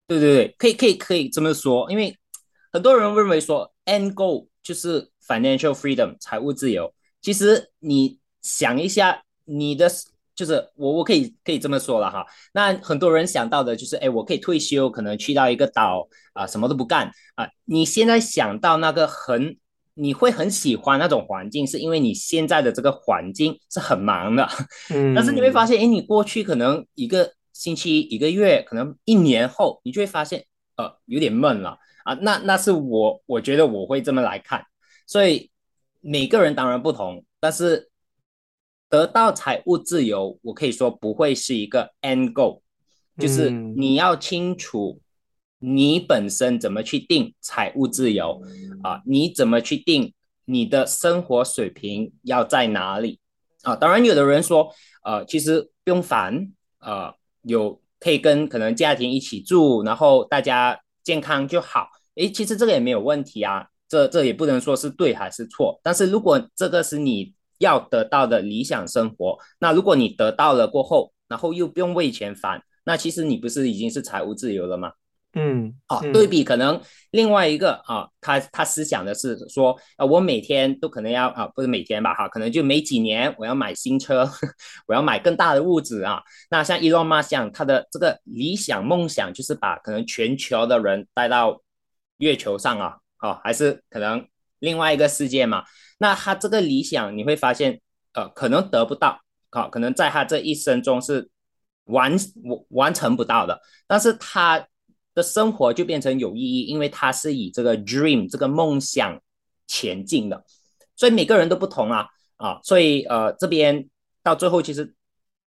[0.09, 2.15] 对对对，可以可以可以这么说，因为
[2.73, 6.93] 很多人认为说，end goal 就是 financial freedom 财务自由。
[7.23, 9.23] 其实你想一下。
[9.53, 9.91] 你的
[10.33, 12.25] 就是我，我可以可以这么说了哈。
[12.55, 17.49] 那很多人想到的就是，哎，我可以退休，可能去到一个岛啊，什么都不干啊。
[17.65, 19.59] 你现在想到那个很，
[19.95, 24.49] 你会很喜欢那种环境，是因为你现在的这个环境是很忙的。
[24.91, 25.15] 嗯。
[25.15, 32.15] 但是你会发现，哎，你过去可能一个星期、一个月，可能一年后，你就会发现，呃，有点闷了啊。
[32.15, 34.65] 那那是我，我觉得我会这么来看。
[35.07, 35.51] 所以
[36.01, 37.90] 每个人当然不同，但是。
[38.91, 42.61] 得到财务自由，我可以说不会是一个 end goal，
[43.17, 45.01] 就是你要清楚
[45.61, 48.43] 你本身怎么去定财务自由
[48.83, 50.13] 啊，你怎么去定
[50.45, 53.21] 你的生活水平要在哪里
[53.63, 53.77] 啊？
[53.77, 54.75] 当然，有的人说，
[55.05, 56.51] 呃，其实不用烦，
[56.81, 61.89] 呃，有可以跟可能家庭一起住，然后大家健康就好。
[62.17, 65.79] 诶，其实这个也没有问题啊，这这也不能说是对还是错。
[65.85, 67.33] 但是如果这个是你。
[67.61, 74.93] 要得到的理想生活，那如果你得到了过后，然后又不用为钱烦，那其实你不是已经是财务自由了吗？
[75.35, 76.81] 嗯，好，对比可能
[77.13, 84.29] 另外一个啊，他他思想的是说啊，我每天都可能要啊，不是每天吧，哈，可能就没几年我要买新车，
[84.89, 86.21] 我要买更大的屋子啊。
[86.51, 91.63] 那像伊隆马想他的这个理想梦想就是把可能全球的人带到
[92.17, 94.27] 月球上啊，哦，还是可能
[94.59, 95.63] 另外一个世界嘛。
[96.03, 97.79] 那他这个理想，你会发现，
[98.15, 101.29] 呃，可能得不到，好，可能在他这一生中是
[101.85, 102.11] 完
[102.43, 103.61] 完完成不到的。
[103.87, 104.67] 但是他
[105.15, 109.21] 的生活就变成有意义，因为他是以这个 dream 这个梦想
[109.67, 110.43] 前进的。
[110.97, 113.87] 所以每个人都不同啊，啊，所以呃，这边
[114.23, 114.95] 到最后其实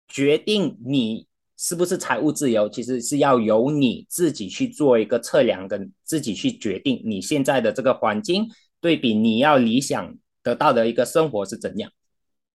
[0.09, 8.45] 决定你是不是财务自由，其实是要由你自己去做一个测量，跟自己去决定你现在的这个环境
[8.81, 10.13] 对比你要理想。
[10.43, 11.91] 得到的一个生活是怎样？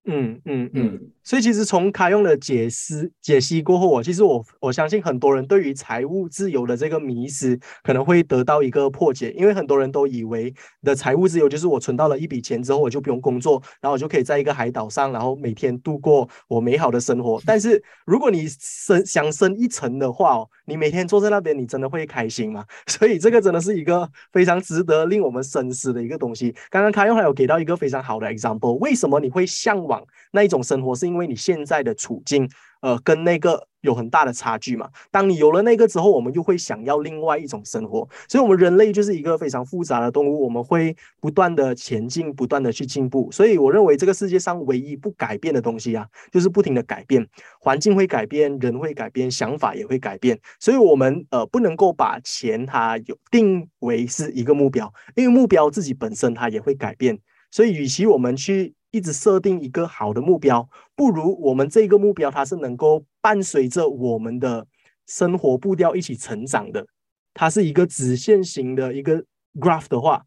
[0.05, 17.41] 嗯嗯嗯，所以其实从卡用的解释解析过后，我其实我我相信很多人对于财务自由的这个迷思可能会得到一个破解，因为很多人都以为的财务自由就是我存到了一笔钱之后，我就不用工作，然后我就可以在一个海岛上，然后每天度过我美好的生活。
[17.45, 22.63] 但是如果你深想深一层的话哦，你每天坐在那边，你真的会开心吗？
[22.87, 26.55] 所以这个真的是一个非常值得令我们深思的一个东西。
[26.69, 30.01] 刚刚卡用还有给到一个非常好的 example，为什么你会向往？
[30.31, 32.49] 那一种生活是因为为你现在的处境，
[32.81, 34.89] 呃，跟那个有很大的差距嘛。
[35.09, 38.07] 当你有了那个之后，我们又会想要另外一种生活。
[38.27, 43.29] 所以，我们人类就是一个非常复杂的动物，我们会不断的前进，不断的去进步。
[43.31, 47.27] 所以，我认为这个世界上唯一不改变的东西啊，就是不停的改变。
[47.59, 50.39] 环境会改变，人会改变，想法也会改变。
[50.59, 57.17] 所以，我们呃不能够把钱它有定为是一个目标，因为目标自己本身它也会改变。
[57.49, 64.65] 所以，与其我们去一直设定一个好的目标，不如我们这个目标它是能够伴随着我们的
[65.05, 66.85] 生活步调一起成长的。
[67.33, 69.23] 它是一个直线型的一个
[69.59, 70.25] graph 的话，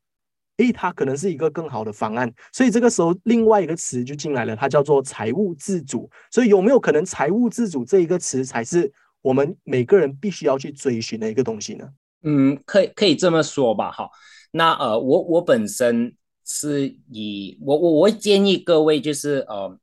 [0.59, 2.33] 诶，它可能是一个更好的方案。
[2.53, 6.09] 所以这个时候，另外一个词就进来了，它叫做财务自主。
[6.31, 8.93] 所以有没有可能财务自主这一个词才是
[9.23, 11.89] 我们每个人必须要去追寻的一个东西呢？
[12.23, 13.91] 嗯，可以可以这么说吧。
[13.91, 14.11] 好，
[14.53, 16.15] 那呃，我我本身。
[16.53, 19.79] 是以我我我会建议各位就是呃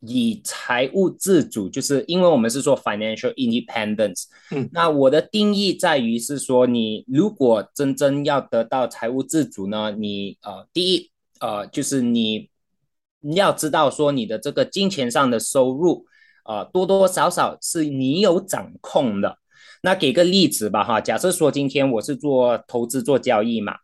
[0.00, 12.48] 以财务自主，就是因为我们是说 financial independence，嗯，那我的定义在于是说你如果真正要得到财务自主呢，你呃第一呃就是你
[13.20, 16.06] 你要知道说你的这个金钱上的收入
[16.44, 19.36] 啊多多少少是你有掌控的。
[19.82, 23.76] 那给个例子吧哈，假设说今天我是做投资做交易嘛。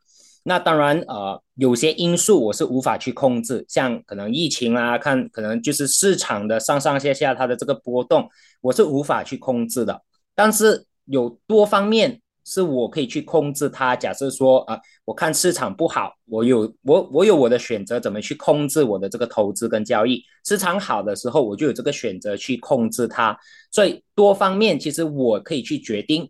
[0.46, 8.28] 那当然，呃，有些因素我是无法去控制，像可能疫情啊，看可能就是市场的上上下下它的这个波动，
[8.60, 10.02] 我是无法去控制的。
[10.34, 13.96] 但是有多方面是我可以去控制它。
[13.96, 20.22] 假设说啊，我看市场不好，我有我我有我的选择，怎么去控制我的这个投资跟交易？
[20.44, 23.34] 市场好的时候，我就有这个选择去控制它。
[23.70, 26.28] 所以多方面，其实我可以去决定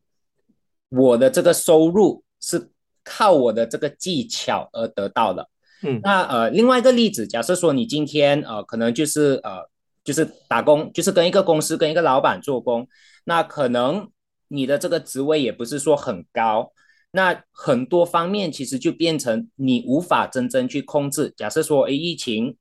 [0.90, 2.70] 我的这个收入是
[3.04, 5.48] 靠我的这个技巧而得到的。
[5.82, 9.68] 嗯，那呃，另外一个例子，假设说你今天呃，可能就是呃，
[10.02, 12.88] 就是打工，就是跟一个公司跟一个老板做工，
[13.24, 14.08] 那可能
[14.48, 16.72] 你的这个职位也不是说很高，
[17.10, 21.34] 那很多方面其实就变成你无法真正去控制。
[21.36, 22.56] 假设说，哎，疫情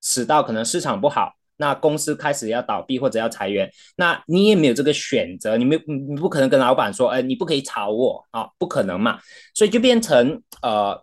[0.00, 9.18] 使到可能市场不好，那公司开始要倒闭或者要裁员，那你也没有这个选择，你没你不可能跟老板说，哎，你不可以炒我啊，不可能嘛，
[9.54, 11.00] 所以就变成呃。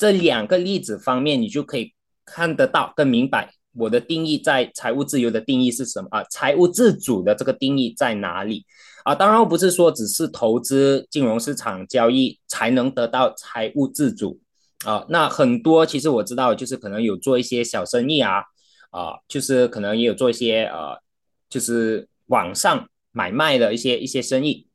[0.00, 1.92] 这两个例子方面，你就可以
[2.24, 6.24] 看得到、更明白我的定义在财务自由的定义是什么啊？
[6.30, 8.64] 财务自主的这个定义在哪里
[9.04, 9.14] 啊？
[9.14, 14.40] 当然不是说只是投资金融市场交易才能得到财务自主
[14.86, 15.04] 啊。
[15.10, 18.42] 那很多其实我知道，就是可能有做一些小生意啊，
[18.90, 21.00] 啊，就是可能也有做一些呃，
[21.48, 24.66] 就是网上买卖的一些一些生意，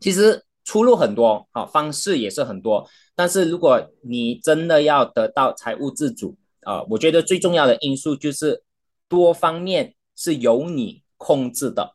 [0.00, 2.88] 其实出路很多啊，方式也是很多。
[3.14, 8.62] 但是如果你真的要得到财务自主啊，我觉得最重要的因素就是
[9.08, 11.94] 多方面是由你控制的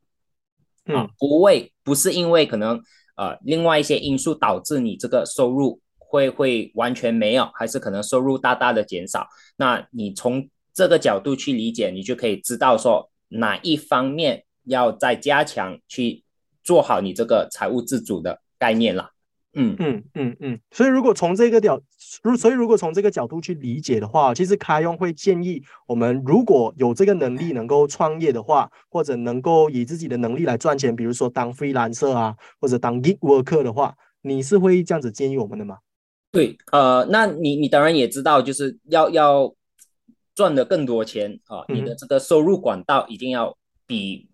[0.86, 2.82] 啊，不会不是因为可能
[3.16, 9.28] 呃另外一些因素导致你这个收入会会完全没有，还是可能收入大大的减少。
[9.56, 16.24] 那你从这个角度去理解，你就可以知道说哪一方面要再加强去
[16.64, 19.12] 做好你这个财务自主的概念了。
[19.56, 21.80] 嗯嗯嗯嗯，所以如果从这个角，
[22.24, 35.78] 如所以如果从这个角度去理解的话，其实开用会建议我们，如果有这个能力能够创业的话，或者能够以自己的能力来赚钱，比如说当 freelancer 啊，或者当 gig worker 的话，你是会这样子建议我们的吗？
[36.32, 39.54] 对，呃，那你你当然也知道，就是要要
[40.36, 44.30] 赚的更多钱啊，你的这个收入管道一定要比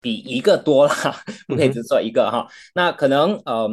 [0.00, 0.94] 比一个多啦，
[1.48, 2.48] 不可以只做一个哈。
[2.74, 3.68] 那可能呃。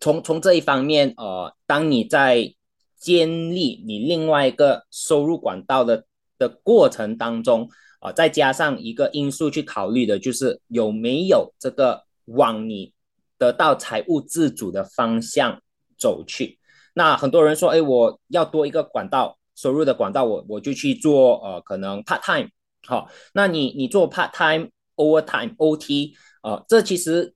[0.00, 2.54] 从从这一方面，呃，当你在
[2.96, 6.04] 建立你另外一个收入管道的
[6.38, 7.68] 的过程当中，
[7.98, 12.92] 啊，再加上一个因素去考虑的，就是有没有这个往你
[13.36, 15.60] 得到财务自主的方向
[15.98, 16.60] 走去。
[16.94, 22.48] 那很多人说，哎，我要多一个管道收入的管道，我我就去做，呃，可能 part time，
[22.86, 27.34] 好，那你你做 part time overtime OT，呃，这其实。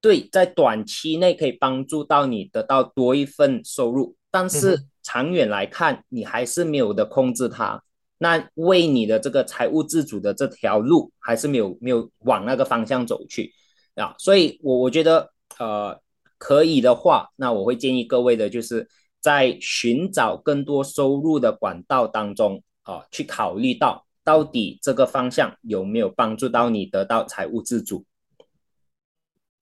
[0.00, 7.82] 对，在短期内可以帮助到你得到多一份收入，但是长远来看，你还是没有的控制它。
[8.18, 13.52] 那为你的这个财务自主的这条路，还是没有没有往那个方向走去
[13.96, 14.14] 啊。
[14.18, 16.00] 所以，我我觉得，呃，
[16.38, 18.88] 可以的话，那我会建议各位的，就是
[19.20, 28.04] 在寻找更多收入的管道当中啊，去考虑到到底这个方向有没有帮助到你得到财务自主。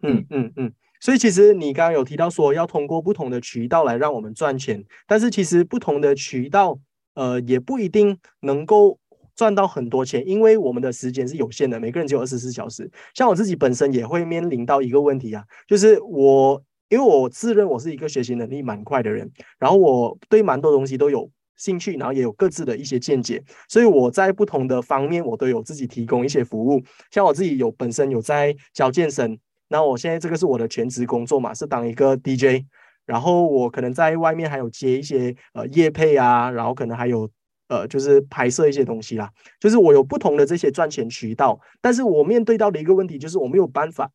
[0.02, 6.78] 嗯嗯嗯，所以其实你刚刚有提到说要通过不同的渠道来让我们赚钱，但是其实不同的渠道，
[7.14, 8.98] 呃，也不一定能够
[9.34, 12.90] 赚到很多钱，因为我们的时间是有限的，每个人只有二十四小时。
[13.14, 29.38] 像我自己本身也会面临到一个问题啊，就是我因为我自认我是一个学习能力蛮快的人，然后我对蛮多东西都有兴趣，然后也有各自的一些见解，所以我在不同的方面我都有自己提供一些服务，像我自己有本身有在教健身。
[29.68, 32.64] 那我现在这个是我的全职工作嘛，是当一个 DJ，
[33.04, 37.28] 然后我可能在外面还有接一些呃业配啊，然后可能还有
[37.68, 39.28] 呃就是拍摄一些东西啦，
[39.58, 44.08] 就是我有不同的这些赚钱渠道，但是我面对到的一个问题就是我没有办法，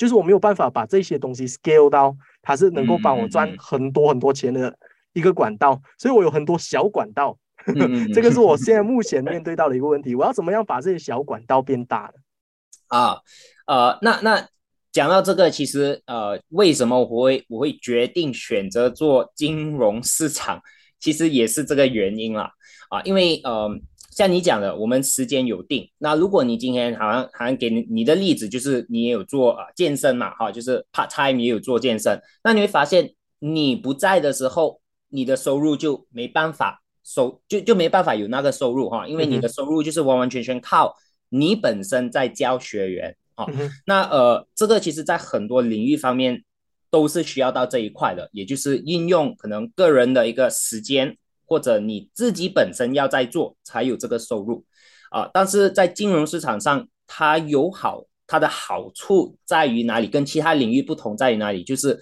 [0.00, 4.74] 就是我没有办法把这些东西 scale 到它是能够帮我赚很多很多钱的
[5.12, 7.38] 一个管道，所以我有很多小管道，
[8.14, 12.22] 这个是我现在目前面对到的一个问题，我要怎么样把这些小管道变大呢？
[12.88, 13.18] 啊，
[13.66, 14.48] 呃，那那。
[14.92, 20.60] 讲到这个，其实呃，为什么我会我会决定选择做金融市场，
[20.98, 22.50] 其实也是这个原因啦
[22.88, 23.70] 啊，因为呃，
[24.20, 25.90] 像你讲的，我们时间有定。
[25.96, 40.94] 那如果你今天好像好像给你你的例子，就是你也有做啊健身嘛，哈，就是 part time 也有做健身，那你会发现你不在的时候，你的收入就没办法收，就就没办法有那个收入哈，因为你的收入就是完完全全靠
[41.30, 43.16] 你本身在教学员。
[43.86, 46.44] 那呃，这个其实在很多领域方面
[46.90, 51.16] 都是需要到这一块的，也就是应用可能个人的一个时间，
[51.50, 54.64] 或者你自己本身要在做才有这个收入
[55.10, 55.28] 啊。
[55.34, 60.06] 但是在金融市场上，它有好，它的好处在于哪里？
[60.06, 61.64] 跟其他领域不同在于哪里？
[61.64, 62.00] 就是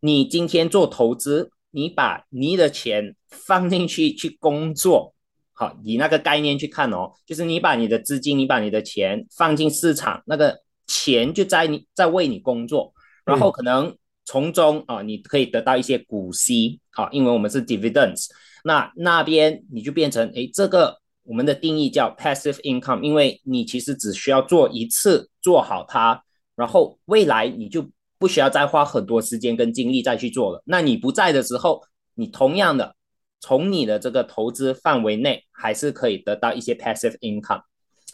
[0.00, 5.14] 你今天做投资，你把你的钱放进去去工作，
[5.54, 12.92] 好，以那个概念去看哦，就是你把你的资金，你把你的钱放进市场，那个钱就在你在为你工作，
[13.24, 13.96] 然后可能
[14.26, 18.26] 从中啊，你可以得到一些股息啊，因为我们是 dividends，
[18.64, 26.22] 那那边你就变成诶，这个我们的定义叫 passive income，因为你其实只需要做一次做好它，
[26.56, 27.90] 然后未来你就。
[28.20, 30.62] 不需要再花很多时间跟精力再去做了。
[30.66, 31.82] 那你不在的时候，
[32.16, 32.94] 你同样的
[33.40, 37.62] 从你的这个投资范围内，还是可以得到一些 passive income。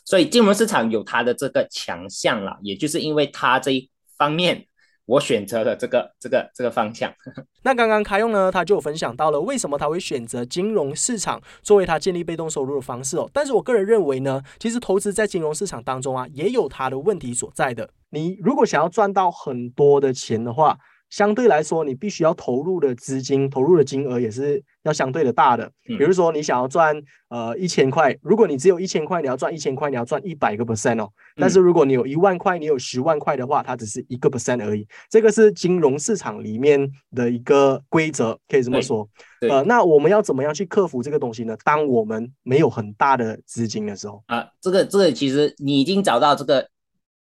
[0.05, 4.69] 所以金融市场有它的这个强项了，也就是因为它这一方面。
[5.07, 7.13] 我选择的这个这个这个方向。
[7.63, 13.29] 那刚刚开用呢，他就有分享到了为什么他会选择金融市场作为他建立被动收入的方式哦。
[13.33, 17.89] 但是我个人认为呢，其实投资在金融市场当中啊，也有它的问题所在的。
[18.11, 20.79] 你如果想要赚到很多的钱的话，
[21.11, 25.71] 相对来说，你必须要投入的资金、投入的金额也是要相对的大的。
[25.85, 26.95] 比如说，你想要赚
[27.29, 31.11] 呃一千块，如果你只有一千块，你要赚一千块，你要赚一百个 percent 哦。
[31.37, 34.87] 但是如果你有一万块，你有十万块的话，它只是一个 percent 而已。
[35.09, 39.09] 这个是金融市场里面的一个规则，可以这么说。
[39.49, 41.57] 呃，那我们要怎么样去克服这个东西呢？
[41.65, 46.69] 当我们没有很大的资金的时候啊，这个这个其实你已经找到这个。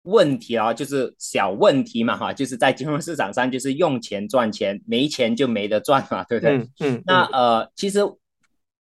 [0.08, 6.56] 问题啊，就是小问题嘛，哈，就是在金融市场上，就是用钱赚钱，没钱就没得赚嘛，对不对？
[6.56, 7.02] 嗯嗯。
[7.06, 8.00] 那呃，其实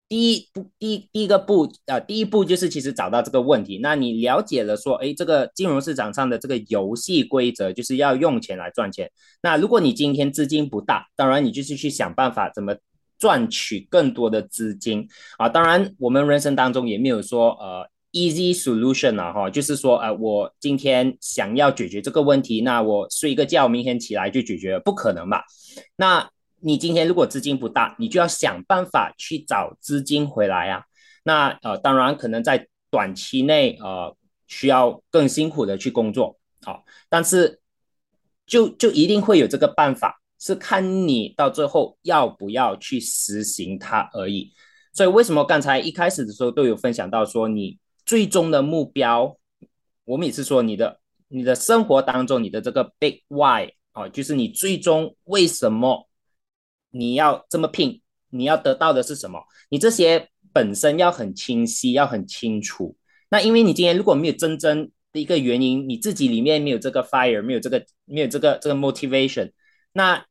[0.08, 3.80] 第一步，第第一个步，呃，第一步就是其实找到这个问题。
[3.82, 9.10] 那你了解了说，哎，这个金融市场上的这个游戏规则就是要用钱来赚钱。
[9.42, 12.76] 那如果你今天资金不大，当然你就是去想办法怎么
[13.18, 15.08] 赚取更多的资金
[15.38, 15.50] 啊。
[15.50, 17.90] 当然，我们人生当中也没有说呃。
[18.12, 25.44] Easy solution 啊，哈，就是说，呃，我今天想要解决这个问题，那我睡一个觉，明天起来就解决，不可能吧？
[25.96, 26.28] 那
[26.60, 30.82] 你今天如果资金不大，你就要想办法去找资金回来啊。
[31.24, 37.60] 那呃，当然可能在短期内，呃，需要更辛苦的去工作，好，但是
[38.48, 44.52] 就就一定会有这个办法，是看你到最后要不要去实行它而已。
[44.94, 47.78] 所以为什么刚才一开始的时候都有分享到说你。
[48.10, 49.38] 最终的目标，
[50.04, 56.10] 我们也是说你的你的生活当中，你的这个 big why 啊，就是你最终为什么
[56.90, 58.02] 你要这么拼，
[58.32, 59.40] 你要得到的是什么？
[59.70, 62.98] 你这些本身要很清晰，要很清楚。
[63.30, 69.52] 那因为你今天如果没有真正的一个原因，你自己里面没有这个 fire，没有这个没有这个这个 motivation，
[69.94, 70.26] 那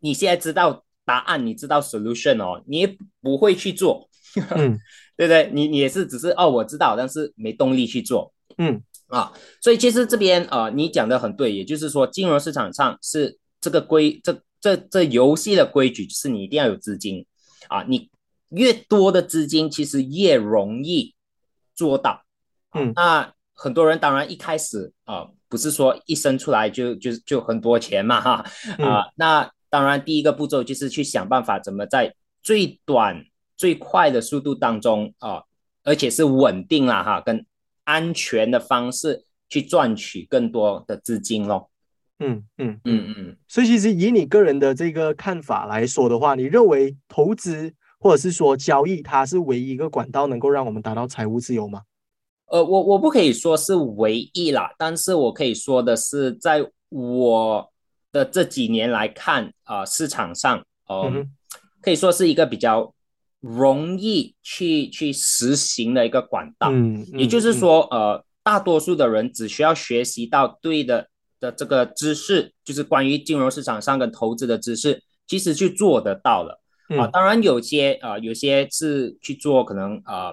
[0.00, 4.10] 你现在知道答案，你知道 solution 哦，你也不会去做。
[4.56, 4.78] 嗯。
[5.16, 5.48] 对不对？
[5.52, 8.34] 你你也是只是哦，我知道，但是没动力去做。
[8.58, 17.24] 嗯啊，所以其实这边呃，你讲的很对，也就是说，金融市场上是这个规，这这这游戏的规矩就是你一定要有资金
[17.68, 18.10] 啊，你
[18.48, 21.14] 越多的资金，其实越容易
[21.76, 22.24] 做到。
[22.72, 28.44] 嗯，那很多人当然一开始啊，不是说一生出来就就就很多钱嘛哈
[28.84, 33.24] 啊，那当然第一个步骤就是去想办法怎么在最短。
[33.56, 35.42] 最快的速度当中啊，
[35.84, 37.44] 而且是稳定了哈，跟
[37.84, 41.70] 安全的方式去赚取更多的资金咯。
[42.18, 43.36] 嗯嗯嗯嗯。
[43.46, 51.82] 所以其实以你个人的这个看法来说的话，你认为投资或者是说交易，它是唯一一个管道能够让我们达到财务自由吗？
[52.46, 57.70] 呃，我我不可以说是唯一啦，但是我可以说的是，在我
[58.12, 61.28] 的这几年来看啊，市场上嗯，
[61.82, 62.93] 可以说是一个比较。
[63.46, 71.08] 容易去去实行的一个管道，嗯，也就是说，呃，大多数的人只需要学习到对的
[71.40, 76.58] 的这个知识，就是关于金融市场上跟投资的知识，其实去做得到了
[76.98, 77.06] 啊。
[77.08, 80.32] 当然，有些啊，有些是去做可能啊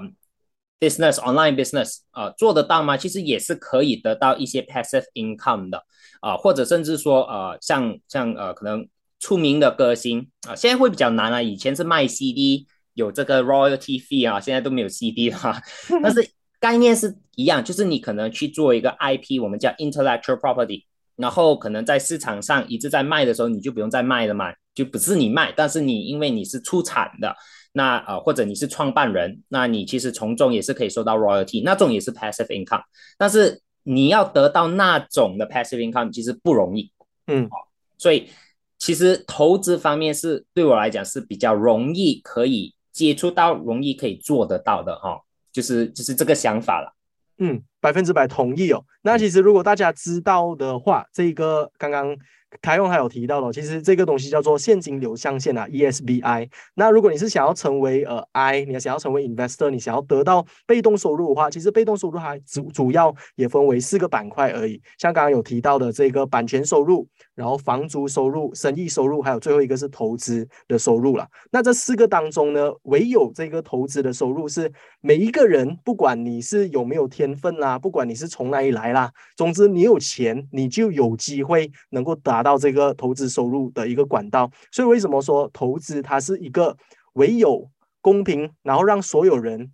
[0.79, 2.95] ，business online business 啊，做得到吗？
[2.95, 5.83] 其实也是可以得到一些 passive income 的
[6.21, 8.87] 啊，或者甚至说呃，像像呃，可能
[9.19, 12.67] 出名的歌星啊，现在会比较难啊，以前是卖 CD。
[13.01, 15.37] 有这个 royalty fee 啊，现在都没有 CD 了，
[16.03, 16.29] 但是
[16.59, 20.85] 概念是一样，就是你可能去做一个 IP，我们叫 intellectual property，
[21.15, 27.35] 然后可能在市场上一直在卖的时候，你就不用再卖了嘛，就不是你卖，但是你因为你是出产的，
[27.73, 32.83] 那呃或者你是创办人，那你其实从中也是可以收到 royalty，那种也是 passive income，
[33.17, 36.91] 但是你要得到那种的 passive income 其实不容易，
[37.25, 37.49] 嗯，
[37.97, 38.29] 所以
[38.77, 42.75] 其实投资方面是对我来讲是比较容易可以。
[42.91, 45.19] 接触到容易可以做得到的哈，
[45.51, 46.95] 就是就是这个想法了。
[47.37, 48.83] 嗯百分之百同意哦。
[49.01, 52.17] 那其实如果大家知道的话，这个刚刚。
[52.61, 56.49] 凯用还有提到了，其实这个东西叫做现金流象限啊，ESBI。
[56.75, 64.81] 那如果你是想要成为呃 I，你要想要成为 investor，你想要得到被动收入的话，其实被动收入还主主要也分为四个板块而已。
[64.97, 67.07] 像刚刚有提到的这个版权收入，
[67.41, 71.27] 然后房租收入、生意收入，还有最后一个是投资的收入了。
[71.51, 74.69] 那这四个当中呢，唯有这个投资的收入是
[74.99, 82.41] 每一个人，不管你是有没有天分啦，不管你是从哪里来啦，总之你有钱，你就有机会能够达。
[82.41, 86.75] 到这个投资收入的一个管道，所以为什么说投资它是一个
[87.13, 87.69] 唯有
[88.01, 89.71] 公平，然后让所有人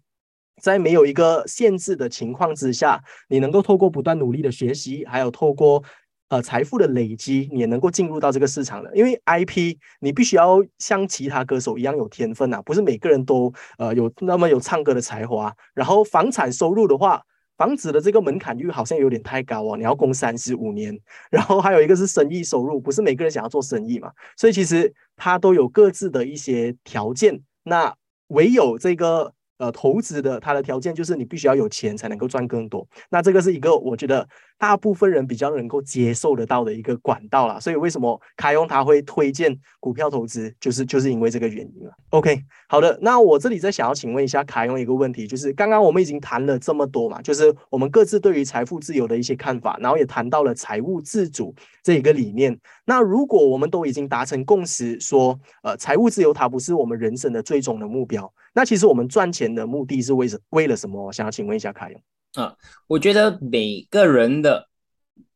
[0.62, 5.82] 在没有一个限制的情况之下，你能够透过不断努力的学习，还有透过
[6.30, 8.96] 呃财富的累积，你也能够进入到这个市场的。
[8.96, 15.54] 因为 IP 你必须要像其他歌手一样有天分啊，不是每个人都呃有那么有唱歌的才华。
[15.74, 17.22] 然后房产收入的话。
[17.58, 20.96] 房子的这个门槛率好像有点太高哦，你要供三十五年，
[21.32, 27.92] 然后还有一个是生意收入，不是每个人想要做生意嘛，所以其实它都有各自的一些条件，那
[28.28, 29.34] 唯有这个。
[29.60, 32.88] 呃，投资的它的条件就是你必须要有钱才能够赚更多。
[33.10, 37.60] 那这个是一个我觉得大部分人比较能够接受得到的一个管道啦。
[37.60, 41.92] 所以为什么凯用他会推荐股票投资，就是就是因为这个原因了。
[42.10, 51.54] OK，好的，那我这里再想要请问一下凯用一个问题，就是刚刚我们已经谈了这么多嘛，就是我们各自对于财富自由的一些看法，然后也谈到了财务自主
[51.84, 52.58] 这一个理念。
[52.86, 58.32] 那如果我们都已经达成共识，说呃财务自由它不是我们人生的最终的目标。
[58.54, 61.06] 那其实我们赚钱的目的是为什为了什么？
[61.06, 62.02] 我想要请问一下凯勇
[62.38, 64.70] 啊，我觉得每个人的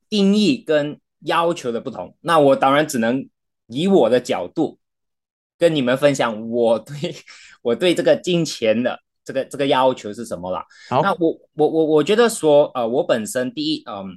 [0.08, 3.28] 定义跟要求的不同，那我当然只能
[3.66, 4.78] 以我的角度
[5.58, 6.94] 跟你们分享我对
[7.64, 10.64] 我对这个金钱的这个这个要求是什么了。
[10.92, 14.16] 那我我我我觉得说呃，我本身第一嗯，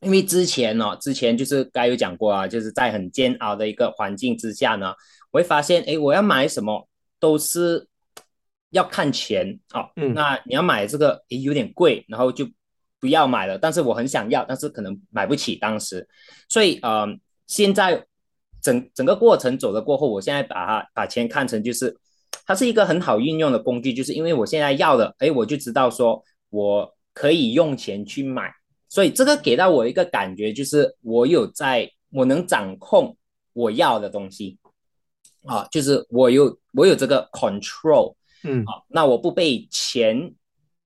[0.00, 4.94] 因为之前呢，之前就是该有讲过啊，就是在很煎熬的一个环境之下呢，
[5.30, 6.88] 我会发现哎，我要买什么
[7.20, 7.86] 都是。
[8.74, 12.44] 要看钱哦，那你要买这个诶有点贵，然后就
[12.98, 13.56] 不要买了。
[13.56, 16.06] 但是我很想要，但是可能买不起当时。
[16.48, 17.06] 所以呃，
[17.46, 18.04] 现在
[18.60, 21.96] 整整个过程走了过后，我现在把它把钱看成就是
[22.44, 26.20] 它是一个很好运用的工具，就是因为我现在要了，哎，我就知道说
[26.50, 28.52] 我可以用钱去买。
[28.88, 33.16] 所以这个给到我一个感觉，就是我有在，我能掌控
[33.52, 34.58] 我要的东西
[35.46, 38.16] 啊，就是我有我有这个 control。
[38.44, 40.34] 嗯，好，那我不被钱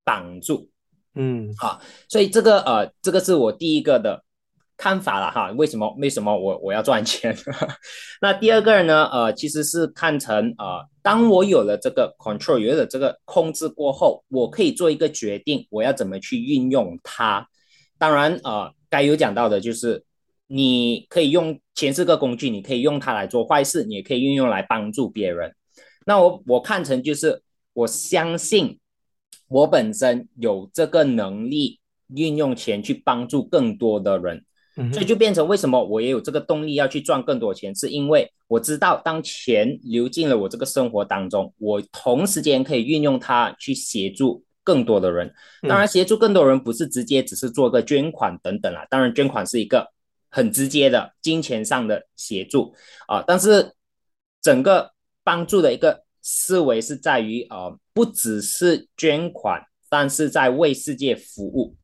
[0.04, 0.70] 绑住，
[1.14, 4.24] 嗯，好，所以这个呃，这个是我第一个的
[4.76, 5.50] 看法了哈。
[5.52, 5.92] 为什么？
[5.98, 7.36] 为什么我我要赚钱？
[8.22, 9.06] 那第二个呢？
[9.12, 17.48] 呃，其实是看成呃，当我有了这个 control，有了这个控制过后，我可以做一个决定，我要怎么去运用它。
[17.98, 20.04] 当然，呃，该有讲到的就是，
[20.46, 25.52] 你可以用钱是个工具，你可以用它来做坏事，你也可以运用来帮助别人。
[26.06, 27.42] 那我我看成就是。
[27.78, 28.78] 我相信
[29.46, 34.44] 我本身有这个能力运用钱去帮助更多的人，
[34.92, 45.32] 所以就变成为什么我也有这个动力要去赚更多钱，是因为我知道当钱流进了我这个生活当中，我同时间可以运用它去协助更多的人。
[45.62, 49.86] 当然，协助更多人不是直接只是做个捐款等等啦，当然捐款是一个
[50.30, 52.74] 很直接的金钱上的协助
[53.06, 53.74] 啊，但是
[54.42, 54.90] 整个
[55.22, 56.07] 帮助的一个。
[56.30, 61.74] 思维是在于呃，不只是捐款，但是在为世界服务。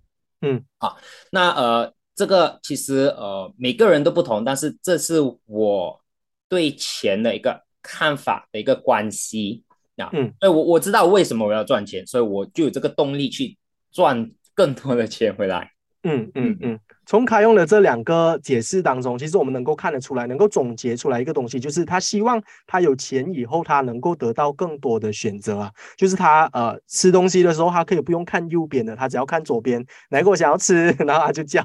[0.43, 0.99] 嗯，好，
[1.33, 5.15] 那呃，这个其实呃，每个人都不同，但是这是
[5.47, 5.99] 我
[6.47, 9.65] 对钱的一个看法的一个关系
[9.97, 10.11] 啊。
[10.13, 13.57] 嗯，所以我我知道为什么我要赚钱，所以我就有这个动力去
[13.91, 15.73] 赚更多的钱回来。
[16.03, 16.81] 嗯嗯嗯。
[17.07, 25.71] 从卡用的这两个解释当中，其实我们能够看得出来，能够总结出来一个东西，就是他希望他有钱以后，他能够得到更多的选择啊。
[25.97, 31.63] 就是他呃吃东西的时候，他可以不用看右边的，他只要看左边，哪个我想要吃，然后他就叫。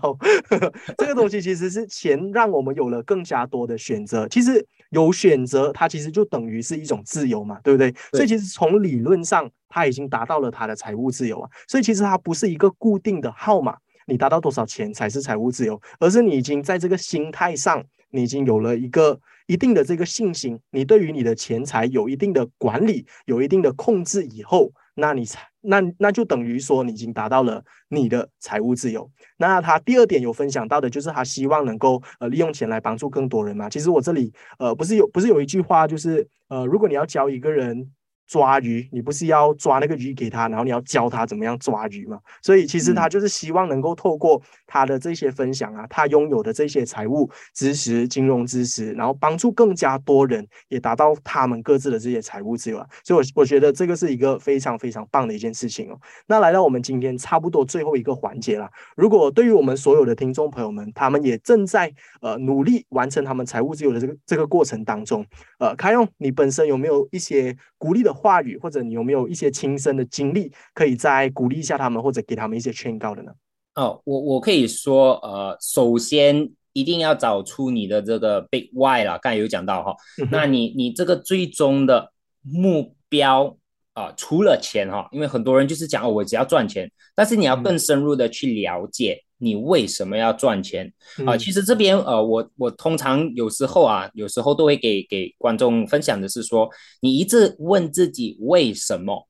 [0.98, 4.28] 这个东西其实是钱让我们有了更加多的选择。
[4.28, 7.94] 其实有选择，它其实就等于是一种自由嘛，对不对？
[8.12, 11.50] 所以其实从理论上，他已经达到了他的财务自由啊。
[11.68, 13.78] 所以其实它不是一个固定的号码。
[14.10, 15.80] 你达到多少钱才是财务自由？
[16.00, 29.10] 而是你已经在这个心态上，你已经有了一个一定的这个信心，你对于你的钱财有一定的管理，有一定的控制以后，那你才那那就等于说你已经达到了你的财务自由。
[29.38, 33.70] 那他第二点有分享到的就是他希望能够呃利用钱来帮助更多人嘛。
[33.70, 37.92] 其实我这里呃不是有不是有一句话就是呃如果你要教一个人。
[38.30, 42.20] 抓鱼，你不是要抓那个鱼给他，然后你要教他怎么样抓鱼嘛？
[42.44, 52.86] 所以其实他就是希望能够透过他的这些分享啊，他拥有的这些财务知识、金融知识，然后帮助更加多人也达到他们各自的这些财务自由啊。
[53.04, 56.00] 所以，我我觉得这个是一个非常非常棒的一件事情哦。
[56.28, 65.26] 那来到我们今天差不多最后一个环节了，如果对于我们所有的听众朋友们，他们也正在呃努力完成他们财务自由的这个这个过程当中，
[65.58, 68.14] 呃，开用你本身有没有一些鼓励的？
[68.20, 73.32] 话语，或者你有没有一些亲身的经历，可以再鼓励一下他们，或者给他们一些劝告的呢？
[73.76, 79.96] 哦，我我可以说，呃，首先一定要找出你的这个 big why 啦，刚才有讲到哈，
[80.32, 82.12] 那你你这个最终的
[82.42, 83.56] 目标
[83.94, 89.24] 啊，除了钱哈，因为很多人就是讲哦，我只要赚钱，但是你要更深入的去了解。
[89.40, 90.94] 你为什么要赚钱
[91.26, 91.36] 啊？
[91.36, 96.70] 其实这边呃，我我通常有时候啊，有时候都会给给观众分享的是说，
[97.02, 99.28] 你一直问自己为什么，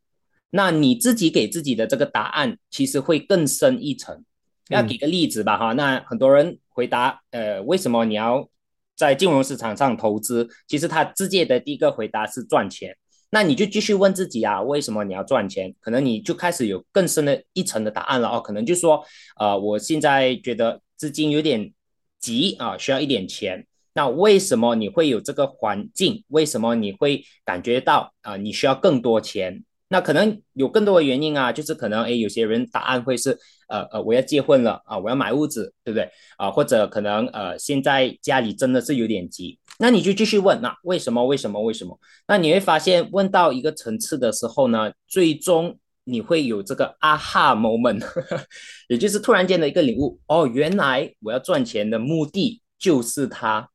[0.49, 4.23] 那你自己给自己的这个答案其实会更深一层。
[4.69, 8.47] 要给个例子吧哈，那很多人回答呃，为什么你要
[8.95, 10.47] 在金融市场上投资？
[10.67, 12.95] 其实他直接的第一个回答是赚钱。
[13.31, 15.75] 那你就继续问自己啊，为什么你要赚钱？
[15.79, 18.41] 可能你就开始有更深的一层的答案了哦。
[18.41, 19.05] 可能就说，
[19.39, 21.71] 呃，我现在觉得资金有点
[22.19, 23.67] 急啊，需要一点钱。
[23.93, 26.23] 那为什么你会有这个环境？
[26.29, 29.63] 为什么你会感觉到啊，你需要更多钱？
[29.91, 33.37] 那可能有更多的原因啊，就是可能诶，有些人答案会是，
[33.67, 36.51] 呃呃，我要结婚了啊，我要买屋子，对不对啊？
[36.51, 41.25] 或者可能呃，现在家里真的是有点急，那你就继续问，那为什么？
[41.25, 41.59] 为什么？
[41.63, 41.99] 为什么？
[42.27, 48.05] 那你会发现，问到一个层次的时候呢，最终你会有这个啊哈 moment，
[48.89, 53.67] 也就是突然间的一个领悟，哦，原来我要赚钱的目的就是它。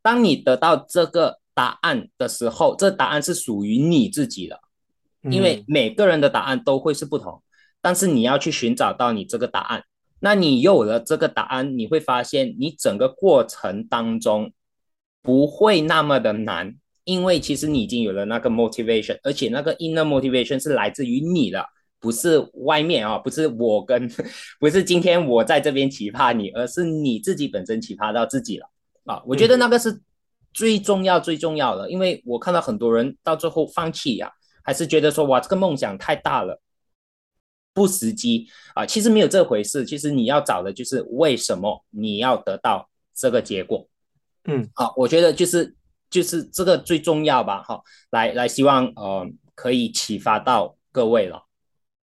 [0.00, 4.58] 当你得到这个答案的时候，这答案是属于你自己的。
[5.30, 7.42] 因为每个人的答案都会是不同，
[7.80, 9.84] 但是你要去寻找到你这个答案。
[10.20, 14.52] 那你有了这个答案，你会发现你整个过程当中
[15.22, 21.66] 不会那么的难，因为其实你已经有了那个 motivation，而且那个 inner motivation 是来自于你的，
[22.00, 24.10] 不是外面啊，不是我跟，
[24.60, 28.70] 不是今天我在这边启发你，而是你自己本身启发到自己了
[29.04, 29.22] 啊。
[29.26, 30.00] 我觉得那个是
[30.54, 34.32] 最重要最重要的，因为我看到很多人到最后放弃呀。
[34.64, 36.60] 还是觉得说哇，这个梦想太大了，
[37.72, 38.84] 不实际啊！
[38.84, 43.86] 其实没有这回事，其实你要找的就是为什么你要得到这个结果。
[44.46, 45.76] 嗯，好，我觉得就是
[46.10, 47.62] 就是这个最重要吧。
[47.62, 51.44] 好，来来，希望呃可以启发到各位了。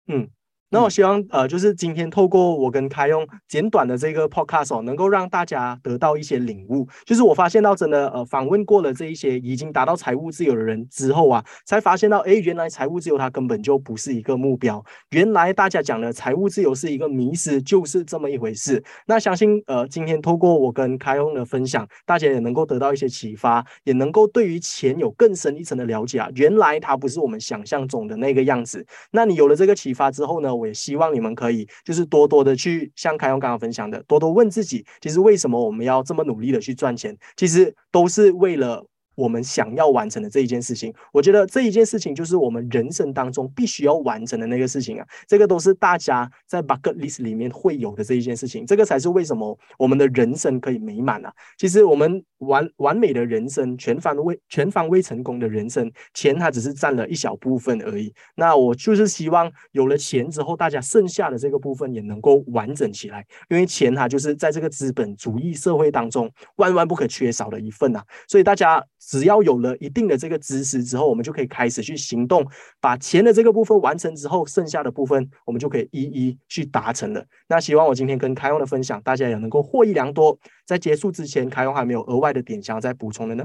[0.06, 0.30] 嗯。
[0.72, 6.86] 那我希望，呃，就是今天透过我跟开用简短的这个 podcast 哦，能够让大家得到一些领悟。
[7.04, 14.80] 就是我发现到，真的，呃，访问过了这一些已经达到财务自由的人之后啊，才发现到，哎，原来财务自由它根本就不是一个目标。
[15.10, 18.80] 原来大家讲的财务自由是一个迷失，就是这么一回事。
[19.06, 26.28] 那相信，呃，今天透过我跟开用的分享，大家也能够得到一些启发，也能够对于钱有更深一层的了解啊。
[26.36, 28.86] 原来它不是我们想象中的那个样子。
[29.10, 30.59] 那你有了这个启发之后呢？
[30.60, 37.16] 我也希望你们可以就是多多的去像凯勇刚刚分享的，多多问自己，其实为什么我们要这么努力的去赚钱？
[37.36, 38.86] 其实都是为了。
[39.14, 45.06] 我们想要完成的这一件事情，我觉得这一件事情就是我们人生当中必须要完成的那个事情啊。
[45.26, 51.32] 这个都是大家在 bucket list 里面会有的这一件事情，这个才是为什么我们的人生可以美满啊。
[51.58, 58.12] 其实我们完完美的人生，全方位全方位成功的人生，钱它只是占了一小部分而已。
[58.36, 68.02] 那我就是希望有了钱之后，大家剩下的这个部分也能够完整起来，因为钱它就是在这个资本主义社会当中万万不可缺少的一份呐。
[68.26, 68.82] 所以大家。
[69.00, 72.46] 只要有了一定的这个知识之后，我们就可以开始去行动，
[72.80, 77.24] 把钱的这个部分完成之后，剩下的部分我们就可以一一去达成了。
[77.48, 80.38] 那希望我今天跟开用的分享，大家也能够获益良多。
[80.66, 83.44] 在结束之前，开用还没有额外的点想要再补充的呢？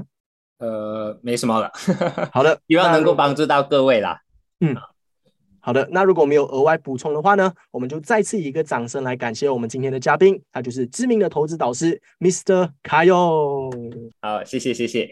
[0.58, 1.72] 呃，没什么了。
[2.32, 4.20] 好的，希望能够帮助到各位啦。
[4.60, 4.76] 嗯。
[5.58, 12.70] 好的，那如果没有额外补充的话呢，我们就再次以一个掌声来感谢我们今天的嘉宾，他就是知名的投资导师 Mr.
[12.84, 13.10] 卡 a
[14.20, 15.10] 好，谢谢谢谢。